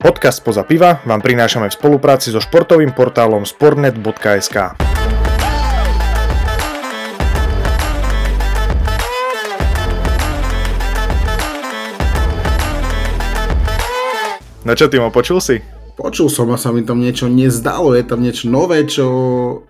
Podcast 0.00 0.40
Poza 0.40 0.64
piva 0.64 1.04
vám 1.04 1.20
prinášame 1.20 1.68
v 1.68 1.76
spolupráci 1.76 2.32
so 2.32 2.40
športovým 2.40 2.96
portálom 2.96 3.44
sportnet.sk. 3.44 4.80
No 14.64 14.72
čo, 14.72 14.88
Timo, 14.88 15.12
počul 15.12 15.36
si? 15.44 15.60
Počul 16.00 16.32
som 16.32 16.48
a 16.48 16.56
sa 16.56 16.72
mi 16.72 16.80
tam 16.80 16.96
niečo 16.96 17.28
nezdalo, 17.28 17.92
je 17.92 18.00
tam 18.00 18.24
niečo 18.24 18.48
nové, 18.48 18.88
čo 18.88 19.04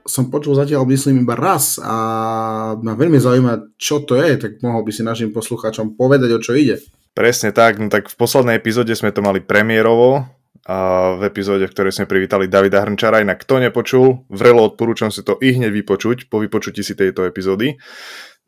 som 0.06 0.30
počul 0.30 0.54
zatiaľ 0.54 0.86
myslím 0.94 1.26
iba 1.26 1.34
raz 1.34 1.82
a 1.82 2.78
ma 2.78 2.94
veľmi 2.94 3.18
zaujíma, 3.18 3.74
čo 3.74 4.06
to 4.06 4.14
je, 4.14 4.38
tak 4.38 4.62
mohol 4.62 4.86
by 4.86 4.94
si 4.94 5.02
našim 5.02 5.34
poslucháčom 5.34 5.98
povedať, 5.98 6.30
o 6.30 6.38
čo 6.38 6.54
ide. 6.54 6.78
Presne 7.10 7.50
tak, 7.50 7.82
no 7.82 7.90
tak 7.90 8.08
v 8.08 8.16
poslednej 8.16 8.56
epizóde 8.58 8.94
sme 8.94 9.10
to 9.10 9.20
mali 9.20 9.42
premiérovo, 9.42 10.30
a 10.68 10.76
v 11.16 11.26
epizóde, 11.26 11.64
v 11.64 11.72
ktorej 11.72 11.96
sme 11.96 12.06
privítali 12.06 12.44
Davida 12.44 12.84
Hrnčara, 12.84 13.24
inak 13.24 13.42
kto 13.42 13.64
nepočul, 13.64 14.28
vrelo 14.28 14.68
odporúčam 14.68 15.08
si 15.08 15.24
to 15.24 15.40
i 15.40 15.56
hneď 15.56 15.72
vypočuť, 15.72 16.28
po 16.28 16.38
vypočutí 16.38 16.84
si 16.84 16.92
tejto 16.92 17.24
epizódy. 17.24 17.80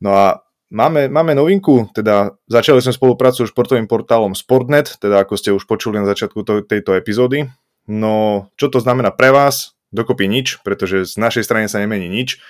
No 0.04 0.12
a 0.12 0.44
máme, 0.68 1.08
máme 1.08 1.32
novinku, 1.32 1.88
teda 1.96 2.36
začali 2.52 2.84
sme 2.84 2.92
spoluprácu 2.92 3.48
s 3.48 3.50
športovým 3.50 3.88
portálom 3.88 4.36
Sportnet, 4.36 5.00
teda 5.00 5.24
ako 5.24 5.34
ste 5.40 5.50
už 5.56 5.64
počuli 5.64 5.98
na 5.98 6.06
začiatku 6.06 6.44
to, 6.44 6.60
tejto 6.60 6.94
epizódy. 7.00 7.48
No, 7.88 8.46
čo 8.60 8.68
to 8.68 8.78
znamená 8.78 9.10
pre 9.10 9.32
vás? 9.32 9.74
Dokopy 9.92 10.28
nič, 10.28 10.60
pretože 10.64 11.04
z 11.08 11.16
našej 11.16 11.44
strany 11.44 11.66
sa 11.68 11.80
nemení 11.80 12.08
nič. 12.08 12.40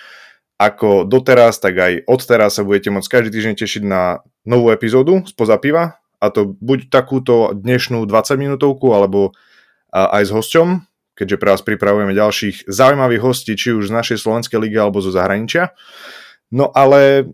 Ako 0.59 1.03
doteraz, 1.03 1.59
tak 1.59 1.75
aj 1.75 1.93
odteraz 2.07 2.55
sa 2.55 2.63
budete 2.63 2.93
môcť 2.93 3.09
každý 3.09 3.29
týždeň 3.35 3.55
tešiť 3.57 3.83
na 3.83 4.23
novú 4.45 4.69
epizódu 4.71 5.25
spoza 5.25 5.57
piva, 5.57 6.02
a 6.23 6.31
to 6.31 6.55
buď 6.55 6.87
takúto 6.87 7.51
dnešnú 7.51 8.07
20 8.07 8.39
minútovku, 8.39 8.95
alebo 8.95 9.35
aj 9.91 10.23
s 10.23 10.31
hosťom, 10.31 10.79
keďže 11.19 11.37
pre 11.37 11.51
vás 11.51 11.61
pripravujeme 11.61 12.15
ďalších 12.15 12.71
zaujímavých 12.71 13.21
hostí, 13.21 13.53
či 13.59 13.75
už 13.75 13.91
z 13.91 13.95
našej 13.95 14.17
slovenskej 14.23 14.57
ligy 14.57 14.79
alebo 14.79 15.03
zo 15.03 15.11
zahraničia. 15.11 15.75
No 16.53 16.69
ale 16.69 17.33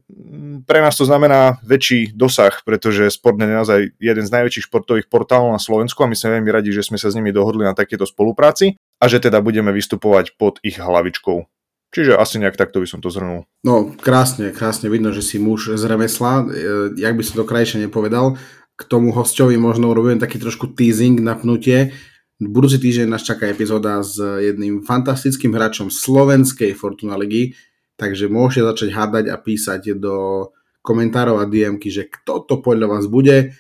pre 0.64 0.80
nás 0.80 0.96
to 0.96 1.04
znamená 1.04 1.60
väčší 1.60 2.16
dosah, 2.16 2.56
pretože 2.64 3.12
Sportnet 3.12 3.52
je 3.52 3.60
naozaj 3.60 3.80
jeden 4.00 4.24
z 4.24 4.32
najväčších 4.32 4.72
športových 4.72 5.12
portálov 5.12 5.52
na 5.52 5.60
Slovensku 5.60 6.00
a 6.04 6.08
my 6.08 6.16
sme 6.16 6.40
veľmi 6.40 6.48
radi, 6.48 6.72
že 6.72 6.88
sme 6.88 6.96
sa 6.96 7.12
s 7.12 7.20
nimi 7.20 7.36
dohodli 7.36 7.68
na 7.68 7.76
takéto 7.76 8.08
spolupráci 8.08 8.80
a 8.96 9.06
že 9.12 9.20
teda 9.20 9.44
budeme 9.44 9.76
vystupovať 9.76 10.40
pod 10.40 10.64
ich 10.64 10.80
hlavičkou. 10.80 11.44
Čiže 11.90 12.16
asi 12.16 12.40
nejak 12.40 12.56
takto 12.56 12.80
by 12.80 12.88
som 12.88 13.04
to 13.04 13.12
zhrnul. 13.12 13.44
No 13.66 13.92
krásne, 13.92 14.56
krásne 14.56 14.88
vidno, 14.88 15.12
že 15.12 15.26
si 15.26 15.36
muž 15.42 15.74
z 15.74 15.84
remesla. 15.90 16.46
E, 16.48 16.96
jak 17.02 17.18
by 17.18 17.24
som 17.26 17.42
to 17.42 17.50
krajšie 17.50 17.82
nepovedal 17.82 18.40
k 18.80 18.82
tomu 18.88 19.12
hostovi 19.12 19.60
možno 19.60 19.92
urobím 19.92 20.24
taký 20.24 20.40
trošku 20.40 20.72
teasing, 20.72 21.20
napnutie. 21.20 21.92
Budúci 22.40 22.80
týždeň 22.80 23.12
nás 23.12 23.28
čaká 23.28 23.52
epizóda 23.52 24.00
s 24.00 24.16
jedným 24.16 24.88
fantastickým 24.88 25.52
hráčom 25.52 25.92
slovenskej 25.92 26.72
Fortuna 26.80 27.20
ligy, 27.20 27.60
takže 28.00 28.32
môžete 28.32 28.64
začať 28.64 28.90
hádať 28.96 29.26
a 29.28 29.36
písať 29.36 30.00
do 30.00 30.48
komentárov 30.80 31.44
a 31.44 31.46
DMky, 31.52 31.92
že 31.92 32.08
kto 32.08 32.48
to 32.48 32.64
podľa 32.64 32.88
vás 32.88 33.06
bude 33.12 33.52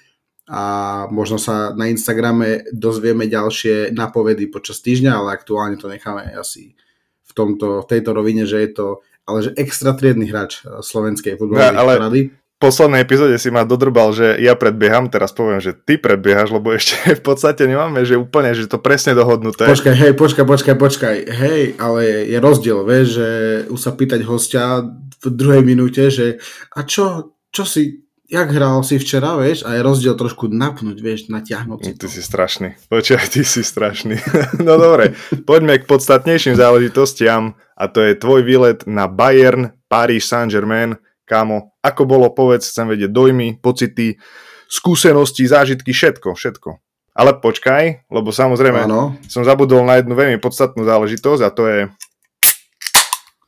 a 0.47 0.63
možno 1.11 1.35
sa 1.35 1.75
na 1.75 1.91
Instagrame 1.91 2.63
dozvieme 2.71 3.27
ďalšie 3.27 3.91
napovedy 3.91 4.47
počas 4.47 4.79
týždňa, 4.79 5.11
ale 5.11 5.35
aktuálne 5.35 5.75
to 5.75 5.91
necháme 5.91 6.31
asi 6.31 6.79
v, 7.27 7.31
tomto, 7.35 7.83
v 7.83 7.89
tejto 7.91 8.15
rovine, 8.15 8.47
že 8.47 8.63
je 8.63 8.71
to 8.71 8.87
ale 9.29 9.45
že 9.45 9.51
extra 9.61 9.93
triedny 9.93 10.25
hráč 10.25 10.65
slovenskej 10.65 11.37
futbalovej 11.37 11.69
ja, 11.69 11.77
ale 11.77 12.01
rady 12.01 12.21
poslednej 12.59 13.07
epizóde 13.07 13.39
si 13.39 13.47
ma 13.49 13.63
dodrbal, 13.63 14.11
že 14.11 14.35
ja 14.43 14.53
predbieham, 14.53 15.07
teraz 15.07 15.31
poviem, 15.31 15.63
že 15.63 15.71
ty 15.71 15.95
predbiehaš, 15.95 16.51
lebo 16.51 16.75
ešte 16.75 16.99
v 17.19 17.23
podstate 17.23 17.65
nemáme, 17.65 18.03
že 18.03 18.19
úplne, 18.19 18.51
že 18.51 18.67
to 18.67 18.77
presne 18.77 19.15
dohodnuté. 19.15 19.65
Počkaj, 19.65 19.95
hej, 19.95 20.13
počkaj, 20.19 20.45
počkaj, 20.45 20.75
počkaj, 20.75 21.15
hej, 21.25 21.79
ale 21.79 22.27
je 22.27 22.37
rozdiel, 22.37 22.83
vieš, 22.83 23.07
že 23.15 23.27
už 23.71 23.79
sa 23.79 23.95
pýtať 23.95 24.21
hostia 24.27 24.83
v 25.23 25.25
druhej 25.31 25.63
minúte, 25.63 26.11
že 26.11 26.43
a 26.75 26.83
čo, 26.83 27.35
čo 27.55 27.63
si, 27.63 28.03
jak 28.27 28.51
hral 28.51 28.83
si 28.83 28.99
včera, 28.99 29.39
vieš, 29.39 29.63
a 29.63 29.79
je 29.79 29.81
rozdiel 29.81 30.19
trošku 30.19 30.51
napnúť, 30.51 30.99
vieš, 30.99 31.31
natiahnuť 31.31 31.79
si 31.79 31.91
Ty 31.95 32.07
si 32.11 32.21
strašný, 32.21 32.69
počkaj, 32.91 33.39
ty 33.39 33.41
si 33.47 33.63
strašný. 33.63 34.19
no 34.67 34.75
dobre, 34.75 35.15
poďme 35.47 35.79
k 35.79 35.87
podstatnejším 35.87 36.59
záležitostiam 36.59 37.55
a 37.79 37.87
to 37.87 38.03
je 38.03 38.19
tvoj 38.19 38.43
výlet 38.43 38.83
na 38.83 39.07
Bayern, 39.07 39.71
Paris 39.87 40.27
Saint-Germain, 40.27 40.99
kámo, 41.29 41.77
ako 41.85 42.09
bolo, 42.09 42.33
povedz, 42.33 42.73
chcem 42.73 42.89
vedieť 42.89 43.13
dojmy, 43.13 43.61
pocity, 43.61 44.17
skúsenosti, 44.65 45.45
zážitky, 45.45 45.93
všetko, 45.93 46.33
všetko. 46.33 46.81
Ale 47.13 47.37
počkaj, 47.37 48.09
lebo 48.09 48.33
samozrejme 48.33 48.89
ano. 48.89 49.13
som 49.29 49.45
zabudol 49.45 49.85
na 49.85 50.01
jednu 50.01 50.17
veľmi 50.17 50.41
podstatnú 50.41 50.81
záležitosť 50.81 51.41
a 51.45 51.49
to 51.53 51.63
je... 51.69 51.79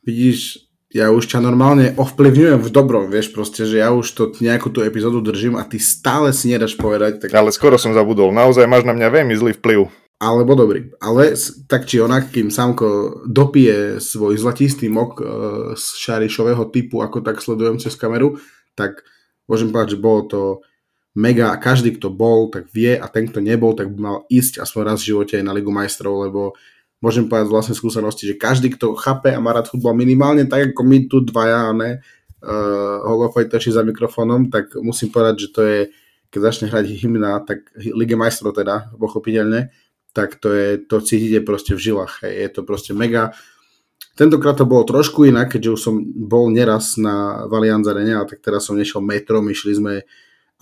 Vidíš, 0.02 0.66
ja 0.92 1.08
už 1.08 1.24
ťa 1.24 1.40
normálne 1.40 1.96
ovplyvňujem 1.96 2.60
v 2.60 2.68
dobrom, 2.68 3.08
vieš 3.08 3.32
proste, 3.32 3.64
že 3.64 3.80
ja 3.80 3.94
už 3.96 4.06
to 4.12 4.22
nejakú 4.44 4.68
tú 4.68 4.84
epizódu 4.84 5.24
držím 5.24 5.56
a 5.56 5.64
ty 5.64 5.80
stále 5.80 6.36
si 6.36 6.52
nedáš 6.52 6.76
povedať. 6.76 7.22
Tak... 7.22 7.28
Ale 7.32 7.48
skoro 7.48 7.80
som 7.80 7.96
zabudol, 7.96 8.28
naozaj 8.34 8.68
máš 8.68 8.84
na 8.84 8.92
mňa 8.92 9.08
veľmi 9.08 9.34
zlý 9.34 9.52
vplyv 9.56 10.01
alebo 10.22 10.54
dobrý. 10.54 10.94
Ale 11.02 11.34
tak 11.66 11.90
či 11.90 11.98
onak, 11.98 12.30
kým 12.30 12.46
Samko 12.46 13.22
dopije 13.26 13.98
svoj 13.98 14.38
zlatistý 14.38 14.86
mok 14.86 15.18
e, 15.18 15.24
z 15.74 15.86
šarišového 15.98 16.70
typu, 16.70 17.02
ako 17.02 17.26
tak 17.26 17.42
sledujem 17.42 17.82
cez 17.82 17.98
kameru, 17.98 18.38
tak 18.78 19.02
môžem 19.50 19.74
povedať, 19.74 19.98
že 19.98 20.02
bolo 20.02 20.20
to 20.30 20.40
mega 21.18 21.50
a 21.50 21.58
každý, 21.58 21.98
kto 21.98 22.14
bol, 22.14 22.54
tak 22.54 22.70
vie 22.70 22.94
a 22.94 23.10
ten, 23.10 23.26
kto 23.26 23.42
nebol, 23.42 23.74
tak 23.74 23.90
by 23.90 23.98
mal 23.98 24.18
ísť 24.30 24.62
aspoň 24.62 24.94
raz 24.94 25.02
v 25.02 25.12
živote 25.12 25.42
aj 25.42 25.44
na 25.44 25.52
Ligu 25.52 25.74
majstrov, 25.74 26.22
lebo 26.22 26.54
môžem 27.02 27.26
povedať 27.26 27.50
z 27.50 27.54
vlastnej 27.58 27.76
skúsenosti, 27.76 28.24
že 28.30 28.38
každý, 28.38 28.70
kto 28.78 28.94
chápe 28.94 29.34
a 29.34 29.42
má 29.42 29.50
rád 29.50 29.68
futbal 29.68 29.92
minimálne, 29.92 30.46
tak 30.46 30.72
ako 30.72 30.86
my 30.86 31.10
tu 31.10 31.18
dvaja, 31.20 31.74
ne, 31.74 31.98
uh, 32.46 33.58
za 33.58 33.82
mikrofónom, 33.82 34.48
tak 34.54 34.72
musím 34.78 35.10
povedať, 35.10 35.34
že 35.36 35.48
to 35.50 35.60
je, 35.66 35.80
keď 36.30 36.40
začne 36.40 36.66
hrať 36.70 36.86
hymna, 37.02 37.42
tak 37.42 37.68
Lige 37.74 38.14
majstrov 38.14 38.54
teda, 38.54 38.94
pochopiteľne, 38.96 39.68
tak 40.12 40.36
to, 40.36 40.52
je, 40.52 40.68
to 40.78 41.00
cítite 41.00 41.40
proste 41.44 41.72
v 41.76 41.80
žilách. 41.80 42.24
Hej. 42.24 42.32
Je 42.36 42.48
to 42.52 42.60
proste 42.62 42.92
mega. 42.92 43.32
Tentokrát 44.12 44.60
to 44.60 44.68
bolo 44.68 44.84
trošku 44.84 45.24
inak, 45.24 45.56
keďže 45.56 45.70
už 45.72 45.80
som 45.80 45.94
bol 46.04 46.52
neraz 46.52 47.00
na 47.00 47.48
Valianz 47.48 47.88
Arene, 47.88 48.20
ale 48.20 48.28
tak 48.28 48.44
teraz 48.44 48.68
som 48.68 48.76
nešiel 48.76 49.00
metrom, 49.00 49.48
išli 49.48 49.72
sme 49.72 49.94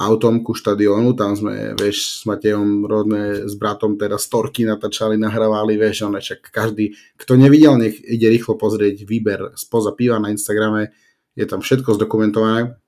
autom 0.01 0.41
ku 0.41 0.57
štadiónu, 0.57 1.13
tam 1.13 1.37
sme, 1.37 1.77
vieš, 1.77 2.23
s 2.23 2.25
Matejom 2.25 2.89
rodné, 2.89 3.45
s 3.45 3.53
bratom 3.53 4.01
teda 4.01 4.17
storky 4.17 4.65
natáčali, 4.65 5.21
nahrávali, 5.21 5.77
vieš, 5.77 6.09
ale 6.09 6.25
však 6.25 6.49
každý, 6.49 6.97
kto 7.21 7.37
nevidel, 7.37 7.77
nech 7.77 8.01
ide 8.01 8.33
rýchlo 8.33 8.57
pozrieť 8.57 9.05
výber 9.05 9.53
spoza 9.61 9.93
piva 9.93 10.17
na 10.17 10.33
Instagrame, 10.33 10.97
je 11.37 11.45
tam 11.45 11.61
všetko 11.61 12.01
zdokumentované, 12.01 12.81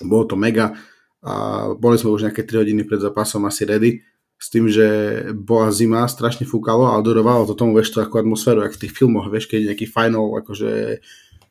bolo 0.00 0.24
to 0.24 0.40
mega 0.40 0.72
a 1.20 1.66
boli 1.76 2.00
sme 2.00 2.16
už 2.16 2.30
nejaké 2.30 2.48
3 2.48 2.64
hodiny 2.64 2.88
pred 2.88 3.04
zápasom 3.04 3.44
asi 3.44 3.68
ready, 3.68 4.00
s 4.36 4.52
tým, 4.52 4.68
že 4.68 4.86
bola 5.32 5.72
zima, 5.72 6.04
strašne 6.04 6.44
fúkalo 6.44 6.84
a 6.92 7.00
odorovalo 7.00 7.48
to 7.48 7.56
tomu, 7.56 7.72
vieš, 7.72 7.96
to 7.96 8.04
ako 8.04 8.20
atmosféru, 8.20 8.60
ako 8.60 8.76
v 8.76 8.82
tých 8.84 8.94
filmoch, 8.94 9.32
vieš, 9.32 9.48
keď 9.48 9.56
je 9.58 9.68
nejaký 9.72 9.86
final, 9.88 10.28
akože 10.44 10.70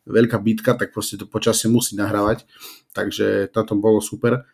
veľká 0.05 0.37
bitka, 0.37 0.77
tak 0.77 0.93
proste 0.93 1.17
to 1.17 1.25
počasie 1.25 1.65
musí 1.65 1.97
nahrávať, 1.97 2.45
takže 2.93 3.49
táto 3.49 3.73
bolo 3.73 4.05
super. 4.05 4.45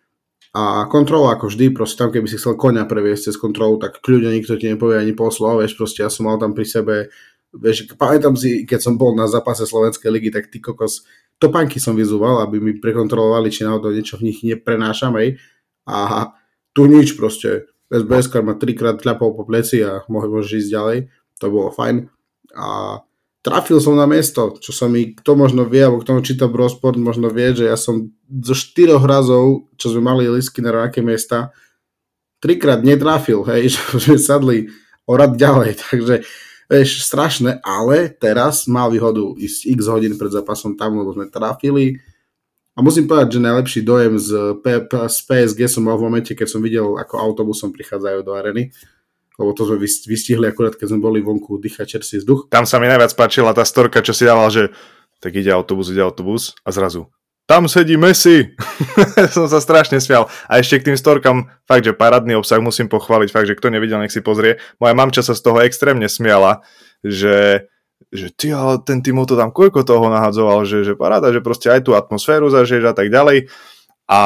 A 0.52 0.88
kontrola 0.88 1.36
ako 1.36 1.48
vždy, 1.48 1.72
proste 1.76 2.00
tam 2.00 2.12
keby 2.12 2.28
si 2.28 2.40
chcel 2.40 2.60
konia 2.60 2.84
previesť 2.88 3.32
cez 3.32 3.36
kontrolu, 3.40 3.80
tak 3.80 4.00
kľudne 4.00 4.32
nikto 4.32 4.56
ti 4.56 4.68
nepovie 4.72 5.00
ani 5.00 5.12
pol 5.12 5.32
slova, 5.32 5.64
vieš, 5.64 5.76
proste 5.76 6.04
ja 6.04 6.12
som 6.12 6.28
mal 6.28 6.40
tam 6.40 6.56
pri 6.56 6.68
sebe, 6.68 6.96
vieš, 7.52 7.92
pamätám 8.00 8.36
si, 8.40 8.64
keď 8.64 8.80
som 8.80 8.96
bol 8.96 9.12
na 9.12 9.28
zápase 9.28 9.68
Slovenskej 9.68 10.08
ligy, 10.12 10.32
tak 10.32 10.48
ty 10.48 10.64
kokos, 10.64 11.04
topánky 11.36 11.80
som 11.84 11.96
vyzúval, 12.00 12.44
aby 12.44 12.64
mi 12.64 12.76
prekontrolovali, 12.80 13.52
či 13.52 13.68
náhodou 13.68 13.92
niečo 13.92 14.16
v 14.20 14.32
nich 14.32 14.40
neprenášam, 14.44 15.16
hej. 15.20 15.40
A 15.84 16.32
tu 16.72 16.88
nič 16.88 17.16
proste, 17.20 17.68
SBS 17.92 18.32
ma 18.40 18.56
trikrát 18.56 18.98
tľapol 18.98 19.36
po 19.36 19.44
pleci 19.44 19.84
a 19.84 20.08
môžeš 20.08 20.66
ísť 20.66 20.70
ďalej. 20.72 20.98
To 21.44 21.46
bolo 21.52 21.70
fajn. 21.76 22.08
A 22.56 23.00
trafil 23.44 23.84
som 23.84 24.00
na 24.00 24.08
miesto, 24.08 24.56
čo 24.64 24.72
sa 24.72 24.88
mi, 24.88 25.12
kto 25.12 25.36
možno 25.36 25.68
vie, 25.68 25.84
alebo 25.84 26.00
kto 26.00 26.24
číta 26.24 26.48
Brosport, 26.48 26.96
možno 26.96 27.28
vie, 27.34 27.52
že 27.52 27.68
ja 27.68 27.76
som 27.76 28.14
zo 28.30 28.56
štyroch 28.56 29.04
razov, 29.04 29.68
čo 29.76 29.92
sme 29.92 30.08
mali 30.08 30.30
lisky 30.30 30.64
na 30.64 30.72
rovnaké 30.72 31.04
miesta, 31.04 31.52
trikrát 32.40 32.86
netrafil, 32.86 33.44
hej, 33.44 33.70
že 33.74 33.80
sme 34.00 34.18
sadli 34.18 34.58
o 35.10 35.18
rad 35.18 35.36
ďalej, 35.36 35.78
takže 35.90 36.16
vieš, 36.72 37.04
strašné, 37.04 37.60
ale 37.66 38.14
teraz 38.16 38.70
mal 38.70 38.88
výhodu 38.88 39.36
ísť 39.36 39.60
x 39.76 39.80
hodín 39.92 40.16
pred 40.16 40.32
zápasom 40.32 40.78
tam, 40.78 41.02
lebo 41.02 41.12
sme 41.12 41.28
trafili, 41.28 42.00
a 42.82 42.84
musím 42.84 43.06
povedať, 43.06 43.38
že 43.38 43.46
najlepší 43.46 43.82
dojem 43.86 44.18
z, 44.18 44.58
P- 44.66 44.90
z 44.90 45.18
PSG 45.22 45.70
som 45.70 45.86
mal 45.86 46.02
v 46.02 46.10
momente, 46.10 46.34
keď 46.34 46.48
som 46.50 46.66
videl, 46.66 46.98
ako 46.98 47.22
autobusom 47.22 47.70
prichádzajú 47.70 48.26
do 48.26 48.34
areny 48.34 48.74
lebo 49.42 49.58
to 49.58 49.66
sme 49.66 49.82
vystihli 49.82 50.46
akurát, 50.46 50.78
keď 50.78 50.94
sme 50.94 51.02
boli 51.02 51.18
vonku 51.18 51.58
dýchať 51.58 51.98
čerstvý 51.98 52.22
vzduch. 52.22 52.40
Tam 52.54 52.70
sa 52.70 52.78
mi 52.78 52.86
najviac 52.86 53.18
páčila 53.18 53.58
tá 53.58 53.66
storka, 53.66 54.06
čo 54.06 54.14
si 54.14 54.30
dával, 54.30 54.54
že 54.54 54.70
tak 55.18 55.34
ide 55.34 55.50
autobus, 55.50 55.90
ide 55.90 56.06
autobus 56.06 56.54
a 56.62 56.70
zrazu 56.70 57.10
tam 57.52 57.68
sedí 57.68 58.00
Messi. 58.00 58.56
som 59.36 59.44
sa 59.52 59.60
strašne 59.60 60.00
smial. 60.00 60.32
A 60.48 60.64
ešte 60.64 60.80
k 60.80 60.88
tým 60.88 60.96
storkám, 60.96 61.52
fakt, 61.68 61.84
že 61.84 61.92
parádny 61.92 62.40
obsah 62.40 62.64
musím 62.64 62.88
pochváliť, 62.88 63.28
fakt, 63.28 63.52
že 63.52 63.60
kto 63.60 63.68
nevidel, 63.68 64.00
nech 64.00 64.16
si 64.16 64.24
pozrie. 64.24 64.56
Moja 64.80 64.96
mamča 64.96 65.20
sa 65.20 65.36
z 65.36 65.44
toho 65.44 65.60
extrémne 65.60 66.08
smiala, 66.08 66.64
že 67.04 67.68
že 68.12 68.28
ty, 68.36 68.52
ale 68.52 68.84
ten 68.84 69.00
Timo 69.00 69.24
to 69.24 69.40
tam 69.40 69.56
koľko 69.56 69.88
toho 69.88 70.12
nahadzoval, 70.12 70.68
že, 70.68 70.84
že 70.84 71.00
paráda, 71.00 71.32
že 71.32 71.40
proste 71.40 71.72
aj 71.72 71.88
tú 71.88 71.96
atmosféru 71.96 72.52
zažiješ 72.52 72.92
a 72.92 72.94
tak 72.94 73.08
ďalej. 73.08 73.48
A 74.12 74.22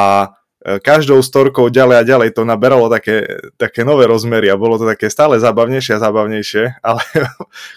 e, 0.66 0.82
každou 0.82 1.22
storkou 1.22 1.70
ďalej 1.70 1.96
a 2.02 2.04
ďalej 2.04 2.30
to 2.34 2.42
naberalo 2.50 2.90
také, 2.90 3.46
také 3.62 3.86
nové 3.86 4.10
rozmery 4.10 4.50
a 4.50 4.58
bolo 4.58 4.82
to 4.82 4.90
také 4.90 5.14
stále 5.14 5.38
zábavnejšie 5.38 6.02
a 6.02 6.02
zábavnejšie, 6.02 6.64
ale 6.90 7.02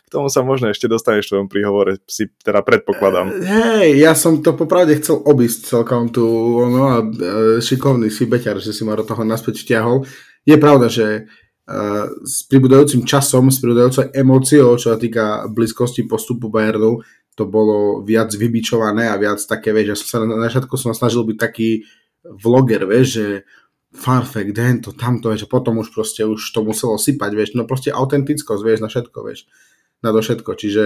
k 0.04 0.08
tomu 0.08 0.32
sa 0.32 0.40
možno 0.40 0.72
ešte 0.72 0.88
dostaneš 0.88 1.28
v 1.28 1.32
tvojom 1.36 1.48
príhovore, 1.52 2.00
si 2.08 2.32
teda 2.40 2.64
predpokladám. 2.64 3.28
Hej, 3.44 4.00
ja 4.00 4.16
som 4.16 4.40
to 4.40 4.56
popravde 4.56 4.96
chcel 4.96 5.20
obísť 5.20 5.76
celkom 5.76 6.08
tu, 6.08 6.24
no 6.72 6.82
a 6.88 6.96
e, 7.04 7.06
šikovný 7.60 8.08
si 8.08 8.24
beťar, 8.24 8.64
že 8.64 8.72
si 8.72 8.80
ma 8.80 8.96
do 8.96 9.04
toho 9.04 9.28
naspäť 9.28 9.60
vťahol. 9.60 10.08
Je 10.48 10.56
pravda, 10.56 10.88
že 10.88 11.28
s 12.24 12.48
pribudajúcim 12.48 13.04
časom, 13.04 13.52
s 13.52 13.60
pribudajúcou 13.60 14.08
emóciou, 14.16 14.80
čo 14.80 14.96
sa 14.96 14.98
týka 14.98 15.44
blízkosti 15.52 16.08
postupu 16.08 16.48
Bayernu, 16.48 17.04
to 17.36 17.44
bolo 17.44 18.00
viac 18.02 18.32
vybičované 18.32 19.06
a 19.06 19.20
viac 19.20 19.38
také, 19.44 19.70
vieš, 19.76 19.86
ja 19.86 19.96
som 19.96 20.06
sa 20.08 20.16
na 20.24 20.48
začiatku 20.48 20.74
som 20.74 20.96
snažil 20.96 21.22
byť 21.28 21.38
taký 21.38 21.84
vloger, 22.24 22.88
vieš, 22.88 23.06
že 23.20 23.26
fact, 23.94 24.32
to, 24.82 24.90
tamto, 24.96 25.28
vieš, 25.30 25.46
potom 25.46 25.78
už 25.78 25.92
proste 25.92 26.24
už 26.24 26.40
to 26.40 26.60
muselo 26.64 26.96
sypať, 26.96 27.30
vieš, 27.36 27.50
no 27.54 27.68
proste 27.68 27.92
autentickosť, 27.92 28.62
vieš, 28.64 28.80
na 28.80 28.88
všetko, 28.88 29.18
vieš, 29.22 29.46
na 30.00 30.10
to 30.10 30.18
všetko, 30.24 30.50
čiže 30.56 30.84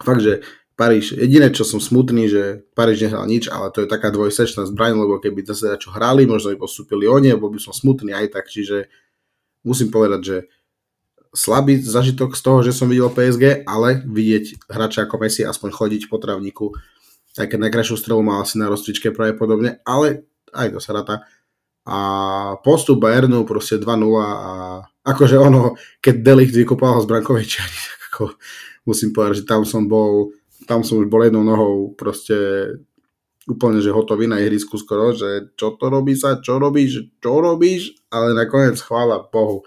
fakt, 0.00 0.22
že 0.22 0.46
Paríž, 0.74 1.14
jediné, 1.14 1.54
čo 1.54 1.62
som 1.62 1.78
smutný, 1.78 2.26
že 2.26 2.66
Paríž 2.74 3.06
nehral 3.06 3.30
nič, 3.30 3.46
ale 3.46 3.70
to 3.70 3.86
je 3.86 3.88
taká 3.90 4.10
dvojsečná 4.10 4.66
zbraň, 4.66 5.06
lebo 5.06 5.22
keby 5.22 5.46
zase 5.46 5.70
čo 5.78 5.94
hrali, 5.94 6.26
možno 6.26 6.50
by 6.50 6.58
postupili 6.58 7.06
oni, 7.06 7.30
bol 7.38 7.54
by 7.54 7.62
som 7.62 7.70
smutný 7.70 8.10
aj 8.10 8.34
tak, 8.34 8.50
čiže 8.50 8.90
musím 9.64 9.88
povedať, 9.90 10.20
že 10.22 10.36
slabý 11.34 11.82
zažitok 11.82 12.38
z 12.38 12.40
toho, 12.46 12.58
že 12.62 12.70
som 12.70 12.86
videl 12.86 13.10
PSG, 13.10 13.66
ale 13.66 14.00
vidieť 14.06 14.70
hráča 14.70 15.04
ako 15.04 15.18
Messi 15.18 15.42
aspoň 15.42 15.70
chodiť 15.74 16.02
po 16.06 16.22
travníku, 16.22 16.70
aj 17.34 17.50
keď 17.50 17.58
najkrajšiu 17.58 17.98
strelu 17.98 18.22
mal 18.22 18.46
asi 18.46 18.62
na 18.62 18.70
rozcvičke 18.70 19.10
pravdepodobne, 19.10 19.82
ale 19.82 20.30
aj 20.54 20.70
to 20.70 20.78
sa 20.78 20.94
ráta. 20.94 21.26
A 21.84 21.98
postup 22.62 23.02
Bayernu 23.02 23.44
proste 23.44 23.76
2-0 23.76 23.84
a 24.22 24.32
akože 25.04 25.36
ono, 25.36 25.76
keď 26.00 26.14
Delicht 26.22 26.54
vykopal 26.54 26.96
ho 26.96 27.00
z 27.02 27.10
brankovej 27.10 27.44
čiary, 27.44 27.76
tak 27.90 28.00
ako 28.14 28.24
musím 28.86 29.10
povedať, 29.10 29.42
že 29.42 29.44
tam 29.44 29.66
som 29.66 29.90
bol, 29.90 30.32
tam 30.70 30.86
som 30.86 31.02
už 31.02 31.10
bol 31.10 31.26
jednou 31.26 31.42
nohou 31.44 31.92
proste 31.98 32.36
úplne, 33.48 33.80
že 33.80 33.92
hotový 33.92 34.28
na 34.28 34.40
ihrisku 34.40 34.80
skoro, 34.80 35.12
že 35.12 35.52
čo 35.56 35.76
to 35.76 35.92
robí 35.92 36.16
sa, 36.16 36.40
čo 36.40 36.56
robíš, 36.56 37.12
čo 37.20 37.40
robíš, 37.40 37.96
ale 38.08 38.32
nakoniec 38.32 38.80
chvála 38.80 39.24
Bohu 39.28 39.64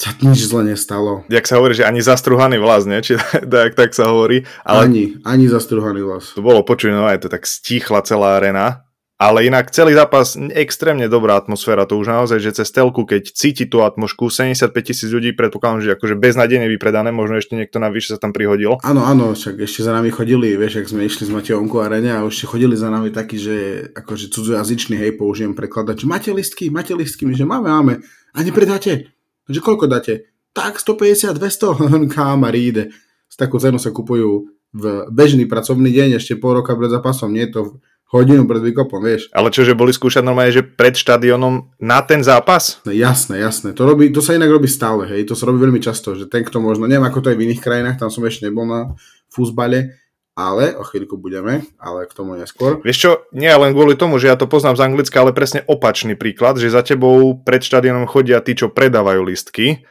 sa 0.00 0.16
nič 0.16 0.48
zle 0.48 0.64
nestalo. 0.64 1.28
Jak 1.28 1.44
sa 1.44 1.60
hovorí, 1.60 1.76
že 1.76 1.84
ani 1.84 2.00
zastruhaný 2.00 2.56
vlas, 2.56 2.88
nie? 2.88 2.96
Či 3.04 3.20
tak, 3.44 3.76
tak 3.76 3.92
sa 3.92 4.08
hovorí. 4.08 4.48
Ale 4.64 4.88
ani, 4.88 5.04
ani 5.28 5.44
zastruhaný 5.44 6.00
vlas. 6.00 6.32
To 6.32 6.40
bolo 6.40 6.64
počuť, 6.64 6.88
no 6.88 7.04
aj 7.04 7.20
to 7.20 7.28
tak 7.28 7.44
stíchla 7.44 8.00
celá 8.00 8.40
arena 8.40 8.89
ale 9.20 9.44
inak 9.44 9.68
celý 9.68 9.92
zápas, 9.92 10.32
extrémne 10.56 11.04
dobrá 11.04 11.36
atmosféra, 11.36 11.84
to 11.84 12.00
už 12.00 12.08
naozaj, 12.08 12.40
že 12.40 12.56
cez 12.56 12.72
telku, 12.72 13.04
keď 13.04 13.36
cíti 13.36 13.68
tú 13.68 13.84
atmosféru, 13.84 14.32
75 14.32 14.72
tisíc 14.80 15.12
ľudí, 15.12 15.36
predpokladám, 15.36 15.84
že 15.84 15.92
akože 15.92 16.16
beznadejne 16.16 16.64
vypredané, 16.72 17.12
možno 17.12 17.36
ešte 17.36 17.52
niekto 17.52 17.76
navyše 17.76 18.16
sa 18.16 18.18
tam 18.18 18.32
prihodil. 18.32 18.80
Áno, 18.80 19.04
áno, 19.04 19.36
však 19.36 19.60
ešte 19.60 19.84
za 19.84 19.92
nami 19.92 20.08
chodili, 20.08 20.56
vieš, 20.56 20.80
ak 20.80 20.88
sme 20.88 21.04
išli 21.04 21.28
s 21.28 21.30
Matejom 21.36 21.68
ku 21.68 21.84
arene 21.84 22.16
a 22.16 22.24
ešte 22.24 22.48
chodili 22.48 22.80
za 22.80 22.88
nami 22.88 23.12
takí, 23.12 23.36
že 23.36 23.86
akože 23.92 24.32
cudzojazyčný, 24.32 24.96
hej, 24.96 25.20
použijem 25.20 25.52
prekladať, 25.52 26.00
že 26.00 26.06
máte 26.08 26.32
listky, 26.32 26.72
máte 26.72 26.96
listky, 26.96 27.28
my 27.28 27.36
že 27.36 27.44
máme, 27.44 27.68
máme, 27.68 27.94
a 28.32 28.38
nepredáte, 28.40 29.12
že 29.44 29.60
koľko 29.60 29.84
dáte? 29.84 30.32
Tak 30.56 30.80
150, 30.80 31.36
200, 31.36 32.08
kamaríde. 32.16 32.88
Z 33.28 33.36
takú 33.36 33.60
cenu 33.60 33.76
sa 33.76 33.92
kupujú 33.92 34.48
v 34.72 34.84
bežný 35.12 35.44
pracovný 35.44 35.92
deň, 35.92 36.16
ešte 36.16 36.40
pol 36.40 36.62
roka 36.62 36.72
pred 36.72 36.88
zápasom, 36.88 37.30
nie 37.30 37.46
to 37.50 37.82
hodinu 38.10 38.42
pred 38.44 38.60
výkopom, 38.60 39.00
vieš. 39.00 39.30
Ale 39.30 39.54
čo, 39.54 39.62
že 39.62 39.78
boli 39.78 39.94
skúšať 39.94 40.26
normálne, 40.26 40.50
že 40.50 40.66
pred 40.66 40.98
štadionom 40.98 41.70
na 41.78 42.02
ten 42.02 42.20
zápas? 42.26 42.82
No, 42.82 42.90
jasné, 42.90 43.38
jasné. 43.38 43.70
To, 43.72 43.86
robí, 43.86 44.10
to 44.10 44.18
sa 44.18 44.34
inak 44.34 44.50
robí 44.50 44.66
stále, 44.66 45.06
hej. 45.06 45.24
To 45.30 45.38
sa 45.38 45.46
robí 45.46 45.62
veľmi 45.62 45.78
často, 45.78 46.18
že 46.18 46.26
ten, 46.26 46.42
kto 46.42 46.58
možno, 46.58 46.90
neviem 46.90 47.06
ako 47.06 47.22
to 47.22 47.30
je 47.30 47.38
v 47.38 47.44
iných 47.46 47.62
krajinách, 47.62 48.02
tam 48.02 48.10
som 48.10 48.26
ešte 48.26 48.50
nebol 48.50 48.66
na 48.66 48.98
fúzbale, 49.30 49.94
ale 50.34 50.74
o 50.74 50.82
chvíľku 50.82 51.14
budeme, 51.20 51.62
ale 51.78 52.10
k 52.10 52.16
tomu 52.16 52.34
neskôr. 52.34 52.82
Vieš 52.82 52.98
čo, 52.98 53.10
nie 53.30 53.50
len 53.50 53.70
kvôli 53.70 53.94
tomu, 53.94 54.18
že 54.18 54.30
ja 54.32 54.36
to 54.38 54.50
poznám 54.50 54.78
z 54.78 54.84
Anglicka, 54.90 55.22
ale 55.22 55.36
presne 55.36 55.62
opačný 55.70 56.18
príklad, 56.18 56.58
že 56.58 56.72
za 56.72 56.82
tebou 56.82 57.38
pred 57.38 57.62
štadionom 57.62 58.10
chodia 58.10 58.42
tí, 58.42 58.58
čo 58.58 58.72
predávajú 58.72 59.22
listky 59.22 59.86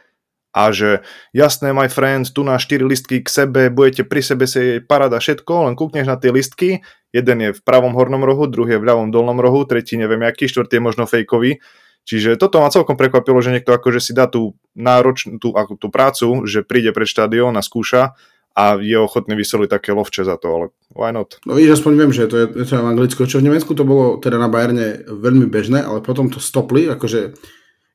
a 0.50 0.74
že 0.74 1.06
jasné, 1.30 1.70
my 1.70 1.86
friend, 1.86 2.26
tu 2.34 2.42
na 2.42 2.58
4 2.58 2.82
listky 2.82 3.22
k 3.22 3.28
sebe, 3.30 3.70
budete 3.70 4.02
pri 4.02 4.22
sebe 4.22 4.50
si 4.50 4.82
parada 4.82 5.22
všetko, 5.22 5.70
len 5.70 5.74
kúkneš 5.78 6.10
na 6.10 6.18
tie 6.18 6.34
listky, 6.34 6.82
jeden 7.14 7.38
je 7.38 7.50
v 7.54 7.60
pravom 7.62 7.94
hornom 7.94 8.22
rohu, 8.26 8.50
druhý 8.50 8.78
je 8.78 8.82
v 8.82 8.88
ľavom 8.90 9.08
dolnom 9.14 9.38
rohu, 9.38 9.62
tretí 9.62 9.94
neviem 9.94 10.22
aký, 10.26 10.50
štvrtý 10.50 10.78
je 10.78 10.82
možno 10.82 11.04
fejkový. 11.06 11.62
Čiže 12.08 12.40
toto 12.40 12.58
ma 12.58 12.72
celkom 12.72 12.96
prekvapilo, 12.96 13.38
že 13.44 13.54
niekto 13.54 13.70
akože 13.76 14.00
si 14.02 14.12
dá 14.16 14.26
tú 14.26 14.58
náročnú 14.74 15.38
tú, 15.38 15.54
ako, 15.54 15.78
tú 15.78 15.92
prácu, 15.92 16.48
že 16.48 16.66
príde 16.66 16.90
pred 16.90 17.06
štadión 17.06 17.54
a 17.54 17.62
skúša 17.62 18.18
a 18.50 18.74
je 18.82 18.98
ochotný 18.98 19.38
vysoliť 19.38 19.68
také 19.70 19.94
lovče 19.94 20.26
za 20.26 20.34
to, 20.34 20.46
ale 20.50 20.66
why 20.90 21.14
not? 21.14 21.38
No 21.46 21.54
vidíš, 21.54 21.78
aspoň 21.78 21.92
viem, 21.94 22.10
že 22.10 22.26
to 22.26 22.36
je, 22.40 22.46
to 22.66 22.72
je 22.74 22.82
v 22.82 22.90
Anglicku, 22.90 23.22
čo 23.30 23.38
v 23.38 23.46
Nemecku 23.46 23.78
to 23.78 23.86
bolo 23.86 24.18
teda 24.18 24.42
na 24.42 24.50
Bayerne 24.50 25.06
veľmi 25.06 25.46
bežné, 25.46 25.86
ale 25.86 26.02
potom 26.02 26.26
to 26.32 26.42
stopli, 26.42 26.90
akože 26.90 27.38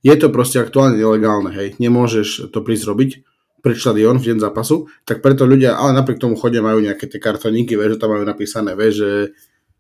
je 0.05 0.13
to 0.13 0.29
proste 0.29 0.61
aktuálne 0.61 1.01
nelegálne, 1.01 1.49
hej, 1.49 1.81
nemôžeš 1.81 2.53
to 2.53 2.61
prísť 2.61 2.85
robiť 2.85 3.11
pred 3.65 3.73
štadión 3.73 4.21
v 4.21 4.29
deň 4.29 4.37
zápasu, 4.45 4.85
tak 5.01 5.25
preto 5.25 5.49
ľudia, 5.49 5.73
ale 5.73 5.97
napriek 5.97 6.21
tomu 6.21 6.37
chodia 6.37 6.61
majú 6.61 6.77
nejaké 6.77 7.09
tie 7.09 7.17
kartoníky, 7.17 7.73
vieš, 7.73 7.97
že 7.97 8.01
tam 8.05 8.13
majú 8.13 8.21
napísané, 8.21 8.77
vieš, 8.77 8.93
že 9.01 9.09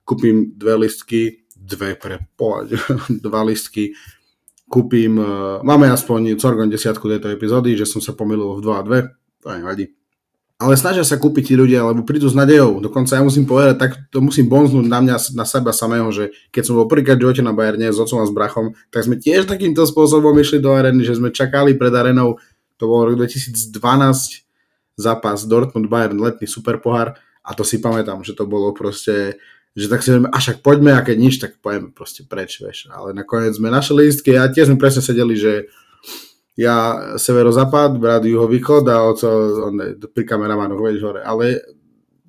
kúpim 0.01 0.57
dve 0.57 0.89
listky, 0.89 1.45
dve 1.53 1.93
pre 1.93 2.25
poľať, 2.33 2.73
dva 3.25 3.45
listky, 3.45 3.93
kúpim, 4.65 5.13
uh, 5.21 5.61
máme 5.61 5.93
aspoň 5.93 6.41
corgon 6.41 6.73
desiatku 6.73 7.05
tejto 7.05 7.29
epizódy, 7.29 7.77
že 7.77 7.85
som 7.85 8.01
sa 8.01 8.17
pomýlil 8.17 8.57
v 8.57 8.65
2 8.65 8.73
a 8.73 8.81
2, 8.81 9.45
to 9.45 9.47
aj 9.53 9.61
vadí 9.61 9.93
ale 10.55 10.79
snažia 10.79 11.03
sa 11.03 11.19
kúpiť 11.19 11.51
tí 11.51 11.53
ľudia, 11.59 11.83
lebo 11.83 12.07
prídu 12.07 12.31
s 12.31 12.35
nadejou. 12.35 12.79
Dokonca 12.79 13.19
ja 13.19 13.23
musím 13.23 13.43
povedať, 13.43 13.75
tak 13.75 13.91
to 14.07 14.23
musím 14.23 14.47
bonznúť 14.47 14.87
na 14.87 15.03
mňa, 15.03 15.15
na 15.35 15.43
seba 15.43 15.75
samého, 15.75 16.07
že 16.15 16.31
keď 16.55 16.63
som 16.63 16.79
bol 16.79 16.87
prvýkrát 16.87 17.19
v 17.19 17.27
živote 17.27 17.43
na 17.43 17.51
Bayerne 17.51 17.91
s 17.91 17.99
otcom 17.99 18.23
a 18.23 18.27
s 18.27 18.31
brachom, 18.31 18.71
tak 18.87 19.03
sme 19.03 19.19
tiež 19.19 19.51
takýmto 19.51 19.83
spôsobom 19.83 20.31
išli 20.39 20.63
do 20.63 20.71
areny, 20.71 21.03
že 21.03 21.19
sme 21.19 21.35
čakali 21.35 21.75
pred 21.75 21.91
arenou, 21.91 22.39
to 22.79 22.87
bol 22.87 23.03
rok 23.03 23.19
2012, 23.19 23.67
zápas 24.95 25.43
Dortmund-Bayern, 25.43 26.15
letný 26.15 26.47
superpohár 26.47 27.19
a 27.43 27.51
to 27.51 27.67
si 27.67 27.83
pamätám, 27.83 28.23
že 28.23 28.31
to 28.31 28.47
bolo 28.47 28.71
proste 28.71 29.35
že 29.75 29.91
tak 29.91 30.07
si 30.07 30.15
vieme, 30.15 30.31
a 30.31 30.39
však 30.39 30.63
poďme 30.63 30.95
a 30.95 31.03
keď 31.03 31.17
nič, 31.19 31.35
tak 31.35 31.59
poďme 31.59 31.91
proste 31.91 32.23
preč, 32.23 32.63
vieš. 32.63 32.87
Ale 32.95 33.11
nakoniec 33.11 33.59
sme 33.59 33.67
našli 33.67 34.07
lístky 34.07 34.39
a 34.39 34.47
tiež 34.47 34.71
sme 34.71 34.79
presne 34.79 35.03
sedeli, 35.03 35.35
že 35.35 35.67
ja 36.55 36.75
severozápad, 37.19 37.99
brat 37.99 38.23
juhovýchod 38.23 38.87
a 38.87 39.03
oco 39.03 39.29
on, 39.71 39.75
pri 39.99 40.23
kameramanoch, 40.23 40.79
vieš, 40.79 41.03
hore. 41.03 41.21
Ale 41.21 41.59